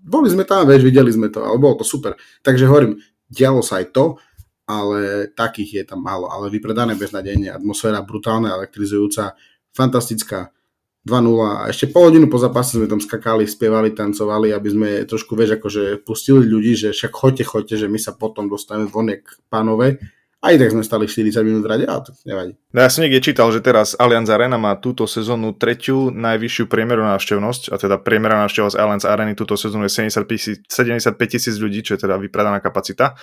boli 0.03 0.27
sme 0.31 0.43
tam, 0.43 0.67
vieš, 0.67 0.83
videli 0.83 1.11
sme 1.15 1.31
to, 1.31 1.47
ale 1.47 1.59
bolo 1.63 1.79
to 1.79 1.87
super. 1.87 2.19
Takže 2.43 2.67
hovorím, 2.67 2.99
dialo 3.31 3.63
sa 3.63 3.79
aj 3.79 3.95
to, 3.95 4.19
ale 4.67 5.31
takých 5.31 5.83
je 5.83 5.85
tam 5.87 6.03
málo. 6.03 6.27
Ale 6.27 6.51
vypredané 6.51 6.99
beznadejne, 6.99 7.55
atmosféra 7.55 8.03
brutálna, 8.03 8.59
elektrizujúca, 8.59 9.39
fantastická. 9.71 10.51
2-0 11.07 11.23
a 11.47 11.71
ešte 11.71 11.95
pol 11.95 12.11
hodinu 12.11 12.27
po 12.27 12.35
zápase 12.35 12.83
sme 12.83 12.91
tam 12.91 12.99
skakali, 12.99 13.47
spievali, 13.47 13.95
tancovali, 13.95 14.51
aby 14.51 14.69
sme 14.75 14.89
trošku, 15.07 15.39
vieš, 15.39 15.63
akože 15.63 16.03
pustili 16.03 16.43
ľudí, 16.43 16.75
že 16.75 16.91
však 16.91 17.15
choďte, 17.15 17.45
choďte, 17.47 17.75
že 17.79 17.87
my 17.87 17.95
sa 17.95 18.11
potom 18.11 18.51
dostaneme 18.51 18.91
vonek 18.91 19.23
pánové 19.47 20.03
aj 20.47 20.57
tak 20.63 20.71
sme 20.71 20.83
stali 20.87 21.05
40 21.11 21.43
minút 21.43 21.63
v 21.67 21.71
rade, 21.71 21.85
ale 21.85 22.01
to 22.07 22.11
nevadí. 22.23 22.53
No 22.71 22.79
ja 22.85 22.89
som 22.89 23.03
niekde 23.03 23.21
čítal, 23.21 23.51
že 23.51 23.59
teraz 23.59 23.99
Allianz 23.99 24.31
Arena 24.31 24.57
má 24.57 24.79
túto 24.79 25.05
sezónu 25.11 25.53
tretiu 25.55 26.15
najvyššiu 26.15 26.65
priemeru 26.71 27.03
návštevnosť, 27.03 27.71
a 27.73 27.77
teda 27.77 27.97
priemera 27.99 28.39
návštevnosť 28.47 28.77
Allianz 28.79 29.05
Areny 29.05 29.35
túto 29.35 29.59
sezónu 29.59 29.91
je 29.91 29.93
75 29.93 30.63
tisíc 31.27 31.55
ľudí, 31.59 31.83
čo 31.83 31.99
je 31.99 32.07
teda 32.07 32.17
vypredaná 32.17 32.63
kapacita. 32.63 33.19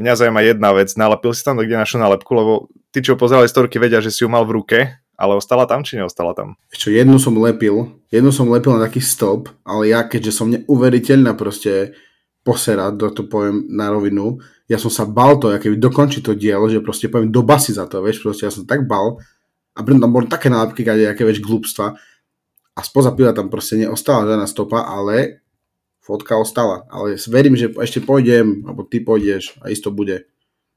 Mňa 0.00 0.12
zaujíma 0.18 0.42
jedna 0.42 0.74
vec, 0.74 0.90
nalepil 0.98 1.30
si 1.30 1.46
tam 1.46 1.60
kde 1.60 1.78
našu 1.78 2.02
nálepku, 2.02 2.32
lebo 2.34 2.52
tí, 2.90 2.98
čo 2.98 3.14
pozerali 3.14 3.46
storky, 3.46 3.78
vedia, 3.78 4.02
že 4.02 4.10
si 4.10 4.26
ju 4.26 4.28
mal 4.32 4.42
v 4.42 4.58
ruke, 4.58 4.78
ale 5.14 5.38
ostala 5.38 5.66
tam, 5.70 5.86
či 5.86 5.94
neostala 5.94 6.34
tam? 6.34 6.58
Čo, 6.74 6.90
jednu 6.90 7.22
som 7.22 7.38
lepil, 7.38 7.94
jednu 8.10 8.34
som 8.34 8.50
lepil 8.50 8.74
na 8.74 8.90
taký 8.90 8.98
stop, 8.98 9.50
ale 9.62 9.94
ja 9.94 10.02
keďže 10.02 10.32
som 10.34 10.50
neuveriteľná 10.50 11.38
proste 11.38 11.94
poserať, 12.44 13.00
to, 13.00 13.06
to 13.10 13.22
poviem 13.24 13.64
na 13.72 13.88
rovinu, 13.88 14.38
ja 14.68 14.76
som 14.76 14.92
sa 14.92 15.08
bal 15.08 15.40
to, 15.40 15.52
keby 15.56 15.80
dokončí 15.80 16.20
to 16.20 16.36
dielo, 16.36 16.68
že 16.68 16.84
proste 16.84 17.08
poviem 17.08 17.32
do 17.32 17.40
basy 17.40 17.72
za 17.72 17.88
to, 17.88 18.04
vieš, 18.04 18.20
proste 18.20 18.44
ja 18.48 18.52
som 18.52 18.68
tak 18.68 18.84
bal 18.84 19.16
a 19.74 19.80
pritom 19.80 20.04
tam 20.04 20.12
boli 20.12 20.28
také 20.28 20.52
nálepky, 20.52 20.84
aké 20.84 21.24
vieš, 21.24 21.40
glúbstva 21.40 21.96
a 22.74 22.80
spoza 22.84 23.16
piva 23.16 23.32
tam 23.32 23.48
proste 23.48 23.80
neostala 23.80 24.28
žiadna 24.28 24.46
stopa, 24.46 24.84
ale 24.84 25.44
fotka 26.04 26.36
ostala, 26.36 26.84
ale 26.92 27.16
verím, 27.32 27.56
že 27.56 27.72
ešte 27.80 28.04
pôjdem, 28.04 28.60
alebo 28.68 28.84
ty 28.84 29.00
pôjdeš 29.00 29.56
a 29.64 29.72
isto 29.72 29.88
bude. 29.88 30.28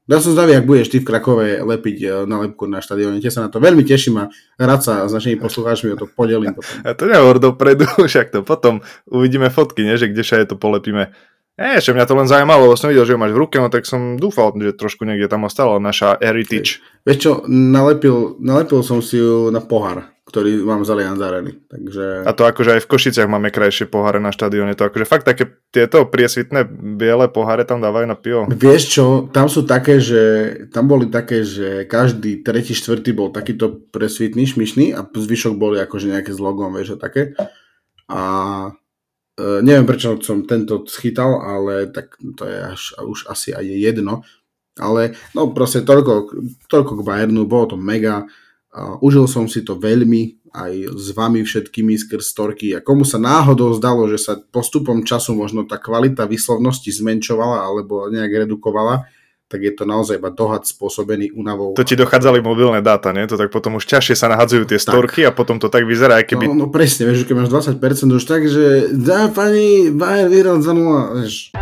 Ja 0.08 0.24
som 0.24 0.32
zdavý, 0.32 0.56
ak 0.56 0.64
budeš 0.64 0.88
ty 0.88 1.04
v 1.04 1.08
Krakove 1.12 1.60
lepiť 1.60 1.96
e, 2.00 2.08
nálepku 2.24 2.64
na 2.64 2.80
štadióne. 2.80 3.20
Te 3.20 3.28
sa 3.28 3.44
na 3.44 3.52
to 3.52 3.60
veľmi 3.60 3.84
teším 3.84 4.16
a 4.24 4.32
rád 4.56 4.80
sa 4.80 5.04
s 5.04 5.12
našimi 5.12 5.36
poslucháčmi 5.36 5.92
o 5.92 6.00
to 6.00 6.08
podelím 6.08 6.48
potom. 6.56 6.80
A 6.80 6.96
to 6.96 7.04
nehovor 7.04 7.36
dopredu, 7.36 7.84
však 8.08 8.32
to 8.32 8.40
potom 8.40 8.80
uvidíme 9.04 9.52
fotky, 9.52 9.84
nie? 9.84 10.00
že 10.00 10.08
kde 10.08 10.24
je 10.24 10.48
to 10.48 10.56
polepíme. 10.56 11.12
Nie, 11.58 11.82
že 11.82 11.90
mňa 11.90 12.06
to 12.06 12.14
len 12.14 12.30
zaujímalo, 12.30 12.70
lebo 12.70 12.78
som 12.78 12.86
videl, 12.86 13.02
že 13.02 13.18
ho 13.18 13.20
máš 13.20 13.34
v 13.34 13.42
ruke, 13.42 13.58
no 13.58 13.66
tak 13.66 13.82
som 13.82 14.14
dúfal, 14.14 14.54
že 14.54 14.78
trošku 14.78 15.02
niekde 15.02 15.26
tam 15.26 15.42
ostala 15.42 15.82
naša 15.82 16.14
heritage. 16.22 16.78
Vieš 17.02 17.18
čo, 17.18 17.32
nalepil, 17.50 18.38
nalepil 18.38 18.86
som 18.86 19.02
si 19.02 19.18
ju 19.18 19.50
na 19.50 19.58
pohár 19.58 20.06
ktorý 20.28 20.60
mám 20.60 20.84
z 20.84 20.92
Allianz 20.92 21.24
Areny. 21.24 21.56
Takže... 21.72 22.28
A 22.28 22.36
to 22.36 22.44
akože 22.44 22.76
aj 22.76 22.84
v 22.84 22.90
Košiciach 22.92 23.32
máme 23.32 23.48
krajšie 23.48 23.88
poháre 23.88 24.20
na 24.20 24.28
štadióne. 24.28 24.76
To 24.76 24.92
akože 24.92 25.08
fakt 25.08 25.24
také 25.24 25.56
tieto 25.72 26.04
priesvitné 26.04 26.68
biele 26.68 27.32
poháre 27.32 27.64
tam 27.64 27.80
dávajú 27.80 28.04
na 28.04 28.12
pivo. 28.12 28.44
Vieš 28.52 28.82
čo, 28.92 29.04
tam 29.32 29.48
sú 29.48 29.64
také, 29.64 30.04
že 30.04 30.20
tam 30.68 30.84
boli 30.84 31.08
také, 31.08 31.48
že 31.48 31.88
každý 31.88 32.44
tretí, 32.44 32.76
štvrtý 32.76 33.16
bol 33.16 33.32
takýto 33.32 33.88
presvitný, 33.88 34.44
šmišný 34.44 34.92
a 34.92 35.00
zvyšok 35.08 35.56
boli 35.56 35.80
akože 35.80 36.12
nejaké 36.12 36.36
s 36.36 36.40
logom, 36.44 36.76
vieš, 36.76 37.00
a 37.00 37.08
také. 37.08 37.32
A 38.12 38.20
e, 39.38 39.62
neviem, 39.62 39.86
prečo 39.86 40.18
som 40.18 40.42
tento 40.42 40.82
schytal, 40.90 41.38
ale 41.38 41.88
tak 41.94 42.18
to 42.18 42.44
je 42.44 42.58
až, 42.58 42.82
už 42.98 43.30
asi 43.30 43.54
aj 43.54 43.64
jedno. 43.64 44.26
Ale 44.78 45.14
no 45.34 45.50
proste 45.54 45.82
toľko, 45.82 46.30
toľko 46.70 46.92
k 46.98 47.06
Bayernu, 47.06 47.46
bolo 47.46 47.74
to 47.74 47.76
mega 47.78 48.26
Užil 48.76 49.24
som 49.26 49.48
si 49.48 49.64
to 49.64 49.80
veľmi 49.80 50.52
aj 50.52 50.96
s 50.96 51.12
vami 51.12 51.44
všetkými 51.44 51.96
skrz 51.96 52.24
storky 52.24 52.72
a 52.72 52.80
komu 52.80 53.04
sa 53.04 53.20
náhodou 53.20 53.72
zdalo, 53.76 54.08
že 54.08 54.16
sa 54.20 54.36
postupom 54.36 55.04
času 55.04 55.36
možno 55.36 55.68
tá 55.68 55.76
kvalita 55.76 56.24
vyslovnosti 56.24 56.88
zmenšovala 56.88 57.64
alebo 57.64 58.08
nejak 58.08 58.48
redukovala, 58.48 59.08
tak 59.48 59.64
je 59.64 59.72
to 59.72 59.88
naozaj 59.88 60.20
iba 60.20 60.28
dohad 60.28 60.68
spôsobený 60.68 61.32
únavou. 61.32 61.72
To 61.72 61.80
ti 61.80 61.96
dochádzali 61.96 62.44
mobilné 62.44 62.84
dáta, 62.84 63.16
nie? 63.16 63.24
To 63.24 63.40
tak 63.40 63.48
potom 63.48 63.80
už 63.80 63.88
ťažšie 63.88 64.12
sa 64.12 64.28
nahadzujú 64.28 64.68
tie 64.68 64.76
storky 64.76 65.24
tak. 65.24 65.32
a 65.32 65.36
potom 65.36 65.56
to 65.56 65.72
tak 65.72 65.88
vyzerá, 65.88 66.20
aj 66.20 66.28
keby... 66.28 66.52
No, 66.52 66.54
no 66.54 66.68
presne, 66.68 67.08
vieš, 67.08 67.24
keď 67.24 67.48
máš 67.48 67.72
20% 67.80 68.12
už 68.12 68.24
tak, 68.28 68.44
že 68.44 68.92
dá 68.92 69.32
pani 69.32 69.88
Bayern 69.88 70.28
vyhral 70.28 70.60
za 70.60 70.76
0, 70.76 71.24
vieš. 71.24 71.56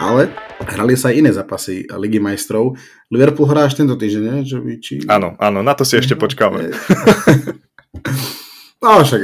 Ale 0.00 0.32
hrali 0.72 0.96
sa 0.96 1.12
aj 1.12 1.14
iné 1.20 1.30
zápasy 1.36 1.84
Ligy 1.92 2.16
majstrov. 2.16 2.80
Liverpool 3.12 3.44
hrá 3.44 3.68
až 3.68 3.76
tento 3.76 3.92
týždeň, 3.92 4.22
nie? 4.24 4.36
Že 4.48 4.58
by, 4.64 4.72
či... 4.80 4.92
Áno, 5.04 5.36
áno, 5.36 5.60
na 5.60 5.76
to 5.76 5.84
si 5.84 6.00
ešte 6.00 6.16
počkáme. 6.16 6.72
No 8.84 9.00
však, 9.00 9.22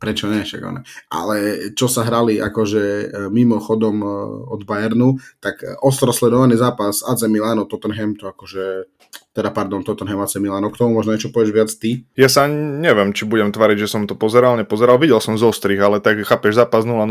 prečo 0.00 0.24
nie, 0.32 0.40
však 0.40 0.62
one. 0.64 0.80
Ale 1.12 1.68
čo 1.76 1.84
sa 1.84 2.08
hrali 2.08 2.40
akože 2.40 2.82
e, 2.82 3.06
mimo 3.28 3.60
chodom 3.60 4.00
e, 4.00 4.08
od 4.48 4.64
Bayernu, 4.64 5.20
tak 5.36 5.60
ostro 5.84 6.16
sledovaný 6.16 6.56
zápas 6.56 7.04
AC 7.04 7.28
Milano, 7.28 7.68
Tottenham, 7.68 8.16
to 8.16 8.32
akože 8.32 8.88
teda 9.36 9.52
pardon, 9.52 9.84
Tottenham 9.84 10.24
AC 10.24 10.40
Milano. 10.40 10.72
K 10.72 10.80
tomu 10.80 10.96
možno 10.96 11.12
niečo 11.12 11.28
povieš 11.28 11.52
viac 11.52 11.68
ty? 11.76 12.08
Ja 12.16 12.32
sa 12.32 12.48
neviem, 12.48 13.12
či 13.12 13.28
budem 13.28 13.52
tvariť, 13.52 13.84
že 13.84 13.92
som 13.92 14.08
to 14.08 14.16
pozeral, 14.16 14.56
nepozeral. 14.56 14.96
Videl 14.96 15.20
som 15.20 15.36
zo 15.36 15.52
strich, 15.52 15.76
ale 15.76 16.00
tak 16.00 16.24
chápeš, 16.24 16.56
zápas 16.56 16.88
0-0, 16.88 17.04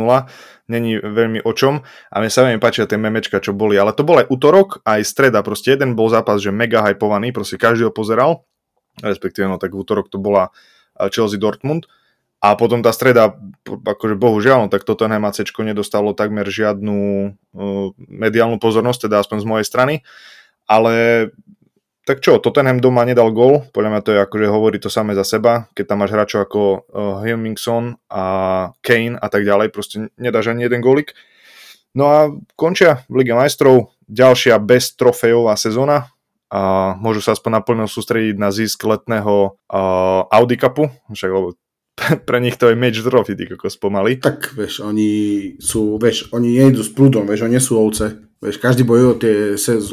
není 0.65 0.97
veľmi 0.97 1.45
o 1.45 1.51
čom. 1.53 1.85
A 2.09 2.15
mne 2.17 2.33
sa 2.33 2.41
veľmi 2.41 2.57
páčia 2.57 2.89
tie 2.89 2.97
memečka, 2.97 3.37
čo 3.37 3.53
boli. 3.53 3.77
Ale 3.77 3.93
to 3.93 4.01
bol 4.01 4.17
aj 4.17 4.25
útorok, 4.33 4.81
aj 4.89 5.05
streda. 5.05 5.45
Proste 5.45 5.77
jeden 5.77 5.93
bol 5.93 6.09
zápas, 6.09 6.41
že 6.41 6.49
mega 6.49 6.81
hypovaný, 6.81 7.29
proste 7.29 7.61
každý 7.61 7.85
ho 7.85 7.93
pozeral. 7.93 8.41
Respektíve, 9.05 9.45
no 9.45 9.61
tak 9.61 9.77
v 9.77 9.85
útorok 9.85 10.09
to 10.09 10.17
bola 10.17 10.49
Chelsea 11.11 11.39
Dortmund. 11.39 11.87
A 12.43 12.53
potom 12.53 12.85
tá 12.85 12.93
streda, 12.93 13.33
akože 13.65 14.19
bohužiaľ, 14.19 14.67
no 14.67 14.69
tak 14.69 14.85
toto 14.85 15.09
NMAC 15.09 15.41
nedostalo 15.65 16.13
takmer 16.13 16.45
žiadnu 16.45 16.97
uh, 17.31 17.89
mediálnu 17.97 18.61
pozornosť, 18.61 19.09
teda 19.09 19.23
aspoň 19.23 19.37
z 19.41 19.49
mojej 19.49 19.65
strany. 19.65 19.95
Ale 20.69 21.29
tak 22.05 22.21
čo, 22.21 22.37
Tottenham 22.37 22.77
doma 22.77 23.01
nedal 23.01 23.33
gol, 23.33 23.65
podľa 23.73 23.89
mňa 23.89 24.01
to 24.05 24.13
je 24.13 24.19
akože 24.29 24.45
hovorí 24.45 24.77
to 24.77 24.93
samé 24.93 25.17
za 25.17 25.25
seba, 25.25 25.73
keď 25.73 25.85
tam 25.89 26.05
máš 26.05 26.13
hráčov 26.13 26.45
ako 26.45 26.61
uh, 26.61 26.73
eh, 26.77 27.33
Hilmingson 27.33 27.97
a 28.13 28.23
Kane 28.85 29.17
a 29.17 29.27
tak 29.27 29.41
ďalej, 29.41 29.73
proste 29.73 30.13
nedáš 30.21 30.53
ani 30.53 30.69
jeden 30.69 30.85
gólik. 30.85 31.17
No 31.97 32.05
a 32.05 32.29
končia 32.53 33.01
v 33.09 33.25
Lige 33.25 33.33
majstrov 33.33 33.89
ďalšia 34.05 34.61
bez 34.61 34.93
trofejová 34.93 35.57
sezóna 35.57 36.13
a 36.53 36.93
môžu 37.01 37.25
sa 37.25 37.33
aspoň 37.33 37.61
naplno 37.61 37.85
sústrediť 37.89 38.37
na 38.37 38.53
zisk 38.53 38.85
letného 38.85 39.57
uh, 39.57 40.29
Audi 40.29 40.57
Cupu, 40.61 40.93
však 41.09 41.31
lebo 41.31 41.57
pre 42.27 42.37
nich 42.43 42.59
to 42.59 42.69
je 42.69 42.75
match 42.75 43.01
trophy, 43.01 43.33
ty 43.33 43.47
kokos 43.47 43.79
pomaly. 43.79 44.19
Tak, 44.19 44.53
vieš, 44.53 44.83
oni 44.83 45.55
sú, 45.57 45.95
vieš, 45.95 46.29
oni 46.35 46.59
nejdu 46.59 46.83
s 46.83 46.91
prúdom, 46.91 47.23
vieš, 47.25 47.47
oni 47.47 47.57
sú 47.57 47.79
ovce. 47.79 48.25
Vieš, 48.43 48.59
každý 48.59 48.83
bojuje 48.83 49.07
o 49.07 49.15
tie, 49.17 49.35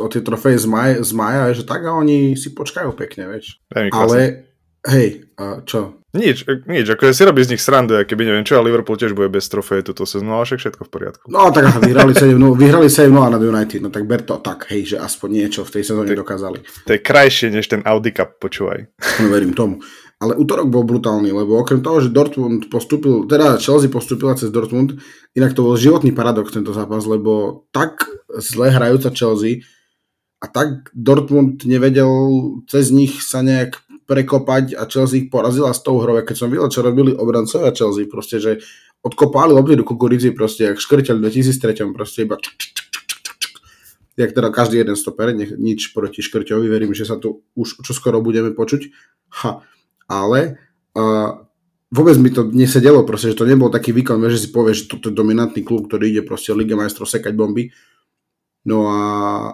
o 0.03 0.09
tie 0.11 0.21
trofeje 0.21 0.59
z, 0.61 0.67
maj, 0.67 0.91
z 1.01 1.13
maja, 1.15 1.55
že 1.55 1.63
tak 1.63 1.87
a 1.87 1.95
oni 1.95 2.35
si 2.35 2.51
počkajú 2.53 2.91
pekne, 2.99 3.31
vieš. 3.31 3.63
Ale, 3.73 4.51
hej, 4.91 5.31
a 5.43 5.59
čo? 5.67 5.99
Nič, 6.13 6.45
nič, 6.69 6.87
ako 6.93 7.11
si 7.11 7.25
robí 7.25 7.41
z 7.41 7.57
nich 7.57 7.63
srandu, 7.65 7.97
keby 8.05 8.29
neviem 8.29 8.45
čo, 8.45 8.61
a 8.61 8.63
Liverpool 8.63 9.01
tiež 9.01 9.17
bude 9.17 9.33
bez 9.33 9.49
trofeje 9.49 9.81
túto 9.81 10.05
sezónu, 10.05 10.37
ale 10.37 10.45
však 10.45 10.61
všetko 10.61 10.83
v 10.85 10.91
poriadku. 10.93 11.25
No 11.33 11.49
tak 11.49 11.73
vyhrali 11.81 12.13
7 12.13 12.37
vyhrali 12.53 12.87
7 12.93 13.09
na 13.11 13.41
United, 13.41 13.81
no 13.81 13.89
tak 13.89 14.05
ber 14.05 14.21
to 14.21 14.37
tak, 14.45 14.69
hej, 14.69 14.95
že 14.95 14.97
aspoň 15.01 15.29
niečo 15.33 15.65
v 15.65 15.73
tej 15.81 15.83
sezóne 15.89 16.13
dokázali. 16.13 16.63
To 16.85 16.91
je 16.93 17.01
krajšie 17.01 17.49
než 17.49 17.65
ten 17.67 17.81
Audi 17.89 18.13
Cup, 18.13 18.37
počúvaj. 18.39 18.93
No 19.25 19.27
verím 19.33 19.57
tomu. 19.57 19.81
Ale 20.23 20.39
útorok 20.39 20.71
bol 20.71 20.87
brutálny, 20.87 21.35
lebo 21.35 21.59
okrem 21.59 21.83
toho, 21.83 21.99
že 21.99 22.13
Dortmund 22.15 22.71
postupil, 22.71 23.27
teda 23.27 23.59
Chelsea 23.59 23.91
postupila 23.91 24.39
cez 24.39 24.55
Dortmund, 24.55 25.01
inak 25.35 25.57
to 25.57 25.67
bol 25.67 25.75
životný 25.75 26.15
paradox 26.15 26.55
tento 26.55 26.71
zápas, 26.71 27.09
lebo 27.09 27.65
tak 27.75 28.07
zle 28.39 28.71
hrajúca 28.71 29.11
Chelsea 29.11 29.67
a 30.39 30.47
tak 30.47 30.93
Dortmund 30.95 31.65
nevedel 31.67 32.13
cez 32.71 32.95
nich 32.95 33.19
sa 33.25 33.43
nejak 33.43 33.81
prekopať 34.13 34.77
a 34.77 34.85
Chelsea 34.85 35.25
ich 35.25 35.29
porazila 35.33 35.73
s 35.73 35.81
tou 35.81 35.97
hrou. 36.05 36.21
Keď 36.21 36.37
som 36.37 36.53
videl, 36.53 36.69
čo 36.69 36.85
robili 36.85 37.17
obrancovia 37.17 37.73
Chelsea, 37.73 38.05
proste, 38.05 38.37
že 38.37 38.61
odkopali 39.01 39.57
do 39.57 39.89
kukurici, 39.89 40.37
proste, 40.37 40.69
jak 40.69 40.77
v 40.77 41.25
2003, 41.25 41.97
proste 41.97 42.29
iba 42.29 42.37
jak 44.13 44.37
teda 44.37 44.53
každý 44.53 44.85
jeden 44.85 44.93
stoper, 44.93 45.33
nech, 45.33 45.57
nič 45.57 45.97
proti 45.97 46.21
škrťovi, 46.21 46.69
verím, 46.69 46.93
že 46.93 47.09
sa 47.09 47.17
tu 47.17 47.49
už 47.57 47.81
čoskoro 47.81 48.21
budeme 48.21 48.53
počuť. 48.53 48.93
Ha 49.41 49.65
ale 50.13 50.61
uh, 50.93 51.41
vôbec 51.89 52.17
mi 52.21 52.29
to 52.29 52.45
nesedelo, 52.45 53.09
proste, 53.09 53.33
že 53.33 53.41
to 53.41 53.49
nebol 53.49 53.73
taký 53.73 53.97
výkon, 53.97 54.21
že 54.29 54.49
si 54.49 54.49
povieš, 54.53 54.85
že 54.85 54.91
toto 54.93 55.09
je 55.09 55.17
dominantný 55.17 55.65
klub, 55.65 55.89
ktorý 55.89 56.13
ide 56.13 56.23
proste 56.25 56.53
Liga 56.53 56.77
majstrov 56.77 57.09
sekať 57.09 57.33
bomby. 57.33 57.73
No 58.63 58.87
a 58.87 58.99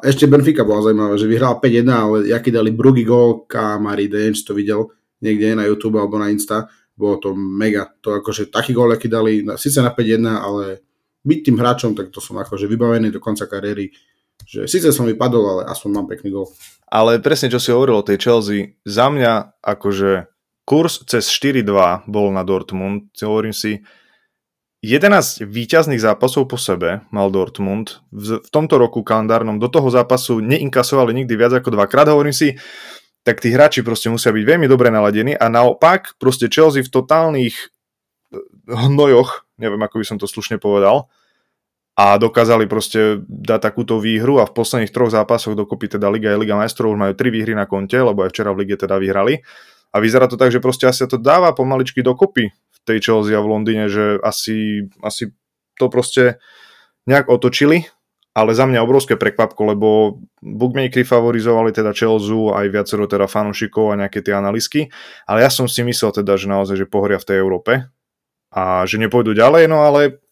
ešte 0.05 0.29
Benfica 0.29 0.69
bola 0.69 0.85
zaujímavá, 0.85 1.17
že 1.17 1.25
vyhrala 1.25 1.57
5-1, 1.57 1.89
ale 1.89 2.17
jaký 2.29 2.53
dali 2.53 2.69
Brugy 2.77 3.09
gol, 3.09 3.49
Kamari, 3.49 4.05
neviem, 4.05 4.37
to 4.37 4.53
videl 4.53 4.93
niekde 5.25 5.57
na 5.57 5.65
YouTube 5.65 5.97
alebo 5.97 6.21
na 6.21 6.29
Insta, 6.29 6.69
bolo 6.93 7.17
to 7.17 7.33
mega. 7.33 7.89
To 8.05 8.21
akože 8.21 8.53
taký 8.53 8.77
gól, 8.77 8.93
aký 8.93 9.09
dali, 9.09 9.41
síce 9.57 9.81
na 9.81 9.97
5-1, 9.97 10.29
ale 10.29 10.85
byť 11.25 11.39
tým 11.41 11.57
hráčom, 11.57 11.93
tak 11.97 12.13
to 12.13 12.21
som 12.21 12.37
akože 12.37 12.69
vybavený 12.69 13.09
do 13.09 13.21
konca 13.23 13.49
kariéry. 13.49 13.91
Že 14.45 14.71
síce 14.71 14.89
som 14.93 15.09
vypadol, 15.09 15.45
ale 15.45 15.63
aspoň 15.73 15.91
mám 15.91 16.07
pekný 16.07 16.29
gól. 16.31 16.47
Ale 16.89 17.21
presne, 17.21 17.49
čo 17.49 17.61
si 17.61 17.73
hovoril 17.73 18.01
o 18.01 18.07
tej 18.07 18.21
Chelsea, 18.21 18.77
za 18.85 19.09
mňa 19.09 19.61
akože 19.61 20.31
Kurs 20.69 21.01
cez 21.09 21.33
4-2 21.33 22.05
bol 22.09 22.29
na 22.29 22.45
Dortmund. 22.45 23.09
Hovorím 23.25 23.57
si, 23.57 23.81
11 24.79 25.43
výťazných 25.43 25.99
zápasov 25.99 26.47
po 26.47 26.55
sebe 26.55 27.03
mal 27.11 27.35
Dortmund. 27.35 27.99
V, 28.15 28.39
v 28.39 28.49
tomto 28.55 28.79
roku 28.79 29.03
kalendárnom 29.03 29.59
do 29.59 29.67
toho 29.67 29.91
zápasu 29.91 30.39
neinkasovali 30.39 31.11
nikdy 31.19 31.35
viac 31.35 31.59
ako 31.59 31.75
dvakrát. 31.75 32.07
Hovorím 32.07 32.31
si, 32.31 32.55
tak 33.27 33.43
tí 33.43 33.51
hráči 33.51 33.83
proste 33.83 34.07
musia 34.07 34.31
byť 34.31 34.45
veľmi 34.47 34.71
dobre 34.71 34.95
naladení 34.95 35.35
a 35.35 35.51
naopak 35.51 36.15
proste 36.23 36.47
Chelsea 36.47 36.87
v 36.87 36.95
totálnych 36.95 37.59
eh, 37.59 38.39
hnojoch, 38.71 39.51
neviem 39.59 39.83
ako 39.83 39.99
by 39.99 40.05
som 40.07 40.19
to 40.23 40.31
slušne 40.31 40.63
povedal, 40.63 41.11
a 41.99 42.15
dokázali 42.15 42.71
proste 42.71 43.19
dať 43.27 43.59
takúto 43.59 43.99
výhru 43.99 44.39
a 44.39 44.47
v 44.47 44.55
posledných 44.55 44.95
troch 44.95 45.11
zápasoch 45.11 45.59
dokopy 45.59 45.99
teda 45.99 46.07
Liga 46.07 46.31
a 46.31 46.39
Liga 46.39 46.55
majstrov 46.55 46.95
už 46.95 47.03
majú 47.03 47.13
tri 47.19 47.35
výhry 47.35 47.59
na 47.59 47.67
konte, 47.67 47.99
lebo 47.99 48.23
aj 48.23 48.31
včera 48.31 48.55
v 48.55 48.63
lige 48.63 48.79
teda 48.79 49.03
vyhrali. 49.03 49.43
A 49.91 49.99
vyzerá 49.99 50.31
to 50.31 50.39
tak, 50.39 50.55
že 50.55 50.63
proste 50.63 50.87
asi 50.87 51.03
to 51.11 51.19
dáva 51.19 51.51
pomaličky 51.51 51.99
dokopy 51.99 52.55
tej 52.89 52.99
Chelsea 53.05 53.37
v 53.37 53.51
Londýne, 53.51 53.93
že 53.93 54.17
asi, 54.25 54.89
asi 55.05 55.33
to 55.77 55.93
proste 55.93 56.41
nejak 57.05 57.29
otočili, 57.29 57.89
ale 58.37 58.55
za 58.55 58.69
mňa 58.69 58.85
obrovské 58.85 59.19
prekvapko, 59.19 59.75
lebo 59.75 59.89
bookmakeri 60.39 61.03
favorizovali 61.03 61.75
teda 61.75 61.91
Chelsea 61.91 62.35
aj 62.35 62.67
viacero 62.71 63.05
teda 63.11 63.27
fanúšikov 63.27 63.93
a 63.93 63.99
nejaké 63.99 64.23
tie 64.23 64.37
analýzky, 64.37 64.93
ale 65.27 65.43
ja 65.43 65.51
som 65.51 65.67
si 65.67 65.83
myslel 65.83 66.15
teda, 66.15 66.39
že 66.39 66.47
naozaj, 66.47 66.77
že 66.79 66.87
pohoria 66.87 67.19
v 67.19 67.29
tej 67.29 67.37
Európe 67.43 67.73
a 68.55 68.87
že 68.87 68.97
nepôjdu 68.97 69.35
ďalej, 69.35 69.67
no 69.67 69.83
ale 69.85 70.23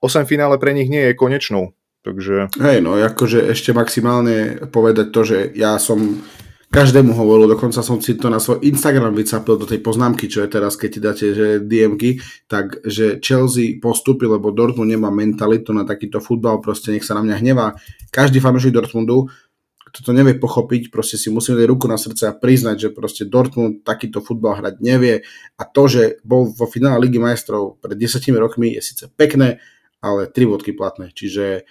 8 0.00 0.28
finále 0.28 0.56
pre 0.60 0.76
nich 0.76 0.86
nie 0.86 1.10
je 1.10 1.18
konečnou. 1.18 1.74
Takže... 2.06 2.54
Hej, 2.62 2.86
no 2.86 2.94
akože 2.94 3.50
ešte 3.50 3.74
maximálne 3.74 4.62
povedať 4.70 5.10
to, 5.10 5.20
že 5.26 5.38
ja 5.58 5.74
som 5.82 6.22
každému 6.70 7.14
hovoril, 7.14 7.46
dokonca 7.48 7.80
som 7.80 8.02
si 8.02 8.18
to 8.18 8.26
na 8.28 8.42
svoj 8.42 8.60
Instagram 8.66 9.14
vycapil 9.14 9.56
do 9.56 9.64
tej 9.64 9.80
poznámky, 9.80 10.26
čo 10.26 10.42
je 10.44 10.48
teraz, 10.50 10.74
keď 10.74 10.88
ti 10.90 11.00
dáte 11.00 11.24
že 11.32 11.46
DMky, 11.62 12.20
tak 12.50 12.82
že 12.84 13.22
Chelsea 13.22 13.78
postupil, 13.78 14.34
lebo 14.34 14.50
Dortmund 14.50 14.90
nemá 14.90 15.08
mentalitu 15.08 15.70
na 15.70 15.86
takýto 15.86 16.18
futbal, 16.18 16.58
proste 16.58 16.92
nech 16.92 17.06
sa 17.06 17.16
na 17.16 17.22
mňa 17.22 17.36
hnevá. 17.40 17.66
Každý 18.10 18.42
fanúšik 18.42 18.74
Dortmundu, 18.74 19.30
kto 19.86 19.98
to 20.02 20.10
nevie 20.12 20.36
pochopiť, 20.36 20.92
proste 20.92 21.16
si 21.16 21.32
musí 21.32 21.54
dať 21.54 21.64
ruku 21.64 21.86
na 21.86 21.96
srdce 21.96 22.28
a 22.28 22.36
priznať, 22.36 22.76
že 22.76 22.88
proste 22.92 23.22
Dortmund 23.24 23.86
takýto 23.86 24.20
futbal 24.20 24.58
hrať 24.58 24.82
nevie 24.82 25.24
a 25.56 25.62
to, 25.64 25.88
že 25.88 26.20
bol 26.26 26.50
vo 26.50 26.66
finále 26.68 27.00
Ligy 27.06 27.22
majstrov 27.22 27.78
pred 27.80 27.96
10 27.96 28.20
rokmi 28.36 28.74
je 28.76 28.82
síce 28.82 29.08
pekné, 29.14 29.62
ale 30.02 30.28
tri 30.28 30.44
vodky 30.44 30.74
platné, 30.74 31.14
čiže 31.14 31.64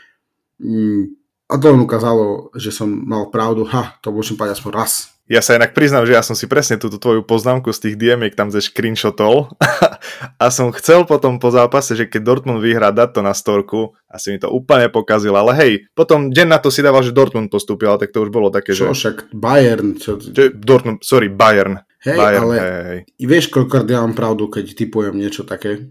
mm, 0.63 1.24
a 1.45 1.53
to 1.61 1.65
len 1.69 1.81
ukázalo, 1.81 2.49
že 2.57 2.73
som 2.73 2.89
mal 2.89 3.29
pravdu. 3.29 3.69
Ha, 3.69 4.01
to 4.01 4.09
môžem 4.09 4.33
povedať 4.33 4.57
aspoň 4.57 4.71
raz. 4.73 5.15
Ja 5.25 5.41
sa 5.41 5.57
inak 5.57 5.73
priznám, 5.73 6.05
že 6.05 6.13
ja 6.13 6.21
som 6.21 6.37
si 6.37 6.45
presne 6.45 6.77
túto 6.77 7.01
tvoju 7.01 7.25
poznámku 7.25 7.73
z 7.73 7.89
tých 7.89 7.95
dm 7.97 8.29
tam 8.37 8.53
ze 8.53 8.61
screenshotol 8.61 9.49
a 10.41 10.45
som 10.53 10.69
chcel 10.69 11.01
potom 11.09 11.41
po 11.41 11.49
zápase, 11.49 11.97
že 11.97 12.05
keď 12.05 12.21
Dortmund 12.21 12.61
vyhrá, 12.61 12.93
dať 12.93 13.09
to 13.09 13.21
na 13.25 13.33
storku 13.33 13.97
a 14.05 14.21
si 14.21 14.29
mi 14.29 14.37
to 14.37 14.53
úplne 14.53 14.85
pokazil, 14.93 15.33
ale 15.33 15.57
hej, 15.57 15.71
potom 15.97 16.29
deň 16.29 16.45
na 16.45 16.61
to 16.61 16.69
si 16.69 16.85
dával, 16.85 17.01
že 17.01 17.09
Dortmund 17.09 17.49
postúpil, 17.49 17.89
ale 17.89 18.05
tak 18.05 18.13
to 18.13 18.21
už 18.21 18.29
bolo 18.29 18.53
také, 18.53 18.77
čo, 18.77 18.93
že... 18.93 19.01
však 19.01 19.33
Bayern. 19.33 19.97
Čo... 19.97 20.21
Že 20.21 20.61
Dortmund, 20.61 21.01
sorry, 21.01 21.33
Bayern. 21.33 21.81
Hej, 22.05 22.17
Bayern, 22.21 22.43
ale 22.45 22.55
hej, 22.61 22.81
hej. 22.85 22.99
vieš, 23.25 23.49
koľko 23.49 23.81
ja 23.89 24.05
mám 24.05 24.13
pravdu, 24.13 24.45
keď 24.45 24.77
typujem 24.77 25.17
niečo 25.17 25.41
také? 25.41 25.89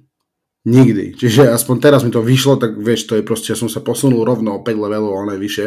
Nikdy. 0.64 1.20
Čiže 1.20 1.52
aspoň 1.52 1.76
teraz 1.76 2.00
mi 2.02 2.10
to 2.10 2.24
vyšlo, 2.24 2.56
tak 2.56 2.80
vieš, 2.80 3.04
to 3.04 3.20
je 3.20 3.22
proste, 3.22 3.52
ja 3.52 3.58
som 3.58 3.68
sa 3.68 3.84
posunul 3.84 4.24
rovno 4.24 4.56
o 4.56 4.60
5 4.64 4.72
levelov, 4.72 5.12
ale 5.20 5.36
vyššie. 5.36 5.66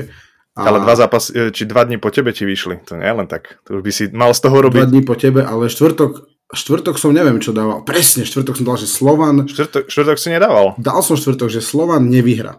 A... 0.58 0.74
Ale 0.74 0.82
dva 0.82 0.98
zápas, 0.98 1.30
e, 1.30 1.54
či 1.54 1.70
dva 1.70 1.86
dní 1.86 2.01
po 2.01 2.10
tebe 2.10 2.34
ti 2.34 2.42
vyšli, 2.42 2.82
to 2.82 2.98
nie 2.98 3.06
je 3.06 3.13
len 3.13 3.30
tak. 3.30 3.62
To 3.70 3.77
už 3.77 3.82
by 3.86 3.92
si 3.94 4.10
mal 4.10 4.34
z 4.34 4.42
toho 4.42 4.58
robiť. 4.58 4.82
Dva 4.82 4.89
dní 4.89 5.06
po 5.06 5.13
tebe, 5.13 5.46
ale 5.46 5.70
štvrtok, 5.70 6.25
štvrtok 6.50 6.98
som 6.98 7.13
neviem, 7.13 7.38
čo 7.38 7.54
dával. 7.54 7.86
Presne, 7.86 8.25
štvrtok 8.25 8.58
som 8.58 8.66
dal, 8.66 8.82
že 8.82 8.89
Slovan... 8.89 9.46
Štvrtok, 9.46 9.86
štvrtok 9.86 10.18
si 10.18 10.34
nedával. 10.34 10.74
Dal 10.82 11.06
som 11.06 11.13
štvrtok, 11.13 11.54
že 11.54 11.62
Slovan 11.62 12.10
nevyhra. 12.10 12.58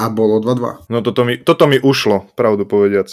A 0.00 0.08
bolo 0.08 0.40
2-2. 0.40 0.88
No 0.88 1.04
toto 1.04 1.28
mi, 1.28 1.36
toto 1.36 1.68
mi 1.68 1.76
ušlo, 1.76 2.32
pravdu 2.40 2.64
povediac. 2.64 3.12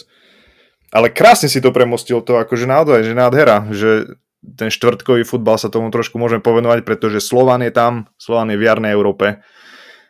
Ale 0.95 1.11
krásne 1.11 1.51
si 1.51 1.59
to 1.59 1.75
premostil 1.75 2.23
to, 2.23 2.39
akože 2.39 2.63
naozaj, 2.63 3.03
že 3.03 3.11
nádhera, 3.11 3.67
že 3.75 4.19
ten 4.43 4.67
štvrtkový 4.67 5.23
futbal 5.23 5.55
sa 5.55 5.71
tomu 5.71 5.87
trošku 5.89 6.19
môžeme 6.19 6.43
povenovať, 6.43 6.83
pretože 6.83 7.23
Slovan 7.23 7.63
je 7.63 7.71
tam, 7.71 8.11
Slovan 8.19 8.51
je 8.51 8.59
v 8.59 8.67
jarnej 8.67 8.91
Európe. 8.91 9.39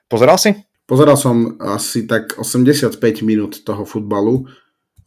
Pozeral 0.10 0.42
si? 0.42 0.58
Pozeral 0.84 1.16
som 1.16 1.56
asi 1.63 2.04
tak 2.10 2.36
85 2.36 3.00
minút 3.24 3.63
toho 3.63 3.88
futbalu. 3.88 4.50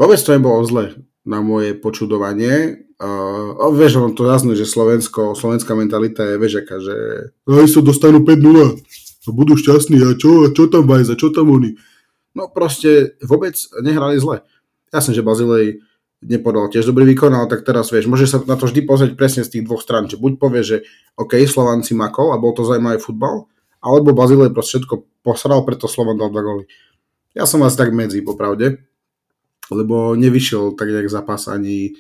Vôbec 0.01 0.17
to 0.17 0.33
nebolo 0.33 0.63
zle 0.65 1.05
na 1.27 1.43
moje 1.43 1.75
počudovanie. 1.77 2.87
Uh, 2.97 3.69
vieš, 3.77 4.01
to 4.17 4.25
jasné, 4.25 4.57
že 4.57 4.65
Slovensko, 4.65 5.37
slovenská 5.37 5.77
mentalita 5.77 6.25
je, 6.25 6.41
vieš, 6.41 6.65
aká, 6.65 6.81
že 6.81 6.97
aj 7.45 7.69
sa 7.69 7.85
dostanú 7.85 8.25
5-0 8.25 8.81
a 9.27 9.29
budú 9.35 9.59
šťastní 9.59 10.01
a 10.01 10.17
čo, 10.17 10.47
a 10.47 10.55
čo 10.55 10.71
tam 10.71 10.87
Bajza, 10.87 11.19
čo 11.19 11.35
tam 11.35 11.53
oni. 11.53 11.77
No 12.33 12.49
proste 12.49 13.19
vôbec 13.21 13.59
nehrali 13.83 14.17
zle. 14.23 14.47
Jasne, 14.95 15.13
že 15.13 15.27
Bazilej 15.27 15.83
nepodal 16.27 16.67
tiež 16.67 16.91
dobrý 16.91 17.07
výkon, 17.15 17.31
ale 17.31 17.47
tak 17.47 17.63
teraz 17.63 17.95
vieš, 17.95 18.11
môže 18.11 18.27
sa 18.27 18.43
na 18.43 18.59
to 18.59 18.67
vždy 18.67 18.83
pozrieť 18.83 19.13
presne 19.15 19.43
z 19.47 19.59
tých 19.59 19.65
dvoch 19.65 19.81
stran, 19.81 20.11
že 20.11 20.19
buď 20.19 20.33
povie, 20.43 20.63
že 20.67 20.77
OK, 21.15 21.39
Slovan 21.47 21.87
si 21.87 21.95
makol 21.95 22.35
a 22.35 22.41
bol 22.43 22.51
to 22.53 22.67
zaujímavý 22.67 22.99
futbal, 22.99 23.47
alebo 23.79 24.11
Bazilej 24.11 24.51
proste 24.51 24.83
všetko 24.83 25.23
posral, 25.23 25.63
preto 25.63 25.87
Slovan 25.87 26.19
dal 26.19 26.35
dva 26.35 26.43
góly. 26.43 26.65
Ja 27.33 27.47
som 27.47 27.63
vás 27.63 27.79
tak 27.79 27.95
medzi, 27.95 28.21
popravde, 28.27 28.83
lebo 29.71 30.19
nevyšiel 30.19 30.75
tak 30.75 30.91
nejak 30.91 31.09
zápas 31.09 31.47
ani 31.47 31.95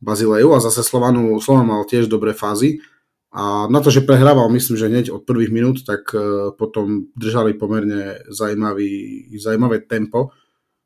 Bazileju 0.00 0.54
a 0.56 0.62
zase 0.64 0.80
Slovanu, 0.80 1.36
Slovan 1.42 1.68
mal 1.68 1.82
tiež 1.84 2.08
dobré 2.08 2.32
fázy 2.32 2.80
a 3.28 3.68
na 3.68 3.84
to, 3.84 3.92
že 3.92 4.06
prehrával, 4.08 4.48
myslím, 4.48 4.76
že 4.80 4.88
hneď 4.88 5.06
od 5.12 5.28
prvých 5.28 5.52
minút, 5.52 5.84
tak 5.84 6.08
uh, 6.16 6.54
potom 6.56 7.12
držali 7.12 7.52
pomerne 7.58 8.24
zaujímavý, 8.32 9.28
zaujímavé 9.36 9.84
tempo 9.84 10.32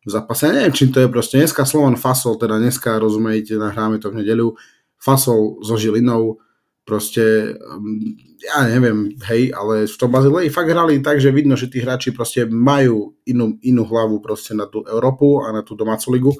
v 0.02 0.10
zápase. 0.10 0.50
Ja 0.50 0.54
neviem, 0.58 0.74
čím 0.74 0.90
to 0.90 0.98
je 0.98 1.08
proste. 1.08 1.38
Dneska 1.38 1.62
Slovan 1.62 1.94
Fasol, 1.94 2.34
teda 2.36 2.58
dneska, 2.58 2.98
rozumiete, 2.98 3.54
nahráme 3.54 4.02
to 4.02 4.10
v 4.10 4.22
nedeľu, 4.22 4.58
Fasol 4.98 5.62
so 5.62 5.74
Žilinou, 5.78 6.42
proste, 6.82 7.54
um, 7.62 8.18
ja 8.42 8.66
neviem, 8.66 9.14
hej, 9.30 9.54
ale 9.54 9.86
v 9.86 9.96
tom 9.98 10.10
Bazileji 10.10 10.50
fakt 10.50 10.70
hrali 10.70 10.98
tak, 10.98 11.22
že 11.22 11.30
vidno, 11.30 11.54
že 11.54 11.70
tí 11.70 11.78
hráči 11.78 12.10
proste 12.10 12.46
majú 12.50 13.14
inú, 13.22 13.54
inú 13.62 13.86
hlavu 13.86 14.18
proste 14.18 14.54
na 14.54 14.66
tú 14.66 14.82
Európu 14.82 15.46
a 15.46 15.54
na 15.54 15.62
tú 15.62 15.78
domácu 15.78 16.06
ligu. 16.10 16.32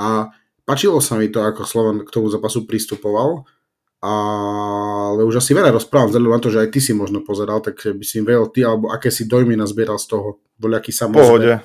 A 0.00 0.32
pačilo 0.64 1.04
sa 1.04 1.20
mi 1.20 1.28
to, 1.28 1.44
ako 1.44 1.68
Slovan 1.68 2.00
k 2.00 2.12
tomu 2.12 2.32
zápasu 2.32 2.64
pristupoval, 2.64 3.44
ale 4.02 5.20
už 5.22 5.38
asi 5.38 5.52
veľa 5.52 5.70
rozprávam, 5.76 6.10
vzhľadom 6.10 6.32
na 6.32 6.42
to, 6.42 6.50
že 6.50 6.58
aj 6.64 6.68
ty 6.72 6.80
si 6.82 6.96
možno 6.96 7.20
pozeral, 7.22 7.60
tak 7.60 7.76
by 7.78 8.02
si 8.02 8.18
im 8.18 8.26
vedel 8.26 8.48
ty, 8.50 8.64
alebo 8.64 8.90
aké 8.90 9.12
si 9.12 9.28
dojmy 9.28 9.54
nazbieral 9.54 10.00
z 10.00 10.16
toho, 10.16 10.42
voľaký 10.58 10.90
sa 10.90 11.06
Pohode, 11.06 11.60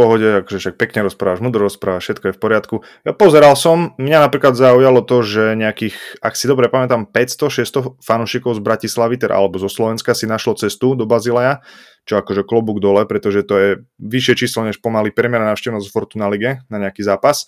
pohode, 0.00 0.40
akože 0.40 0.58
však 0.64 0.76
pekne 0.80 1.04
rozprávaš, 1.04 1.44
mudro 1.44 1.68
rozprávaš, 1.68 2.08
všetko 2.08 2.32
je 2.32 2.34
v 2.34 2.40
poriadku. 2.40 2.76
Ja 3.04 3.12
pozeral 3.12 3.52
som, 3.52 3.92
mňa 4.00 4.24
napríklad 4.24 4.56
zaujalo 4.56 5.04
to, 5.04 5.20
že 5.20 5.52
nejakých, 5.60 6.24
ak 6.24 6.40
si 6.40 6.48
dobre 6.48 6.72
pamätám, 6.72 7.04
500-600 7.04 8.00
fanúšikov 8.00 8.56
z 8.56 8.64
Bratislavy, 8.64 9.20
teda 9.20 9.36
alebo 9.36 9.60
zo 9.60 9.68
Slovenska 9.68 10.16
si 10.16 10.24
našlo 10.24 10.56
cestu 10.56 10.96
do 10.96 11.04
Bazileja, 11.04 11.60
čo 12.08 12.16
akože 12.16 12.48
klobúk 12.48 12.80
dole, 12.80 13.04
pretože 13.04 13.44
to 13.44 13.54
je 13.60 13.68
vyššie 14.00 14.48
číslo 14.48 14.64
než 14.64 14.80
pomaly 14.80 15.12
premera 15.12 15.44
návštevnosť 15.52 15.92
Fortuna 15.92 16.32
Lige 16.32 16.64
na 16.72 16.80
nejaký 16.80 17.04
zápas. 17.04 17.44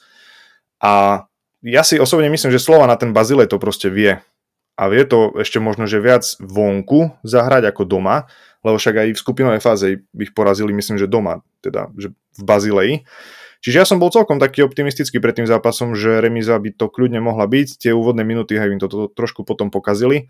A 0.84 1.24
ja 1.64 1.82
si 1.86 1.96
osobne 1.96 2.28
myslím, 2.28 2.52
že 2.52 2.60
slova 2.60 2.84
na 2.84 3.00
ten 3.00 3.16
Bazilej 3.16 3.48
to 3.48 3.56
proste 3.56 3.88
vie. 3.88 4.20
A 4.76 4.88
vie 4.92 5.04
to 5.08 5.32
ešte 5.40 5.56
možno, 5.56 5.88
že 5.88 6.02
viac 6.02 6.24
vonku 6.40 7.16
zahrať 7.24 7.72
ako 7.72 7.88
doma, 7.88 8.28
lebo 8.62 8.78
však 8.78 8.94
aj 8.94 9.08
v 9.14 9.22
skupinovej 9.22 9.60
fáze 9.62 9.86
ich 9.98 10.32
porazili, 10.32 10.70
myslím, 10.74 10.96
že 10.98 11.10
doma, 11.10 11.42
teda 11.62 11.90
že 11.98 12.14
v 12.38 12.42
Bazileji. 12.42 12.94
Čiže 13.62 13.76
ja 13.78 13.86
som 13.86 14.02
bol 14.02 14.10
celkom 14.10 14.42
taký 14.42 14.66
optimistický 14.66 15.22
pred 15.22 15.38
tým 15.38 15.46
zápasom, 15.46 15.94
že 15.94 16.18
remíza 16.18 16.58
by 16.58 16.74
to 16.74 16.90
kľudne 16.90 17.22
mohla 17.22 17.46
byť. 17.46 17.78
Tie 17.78 17.94
úvodné 17.94 18.26
minúty 18.26 18.58
aj 18.58 18.74
im 18.74 18.82
to, 18.82 18.90
to, 18.90 19.06
to 19.06 19.08
trošku 19.14 19.46
potom 19.46 19.70
pokazili, 19.70 20.26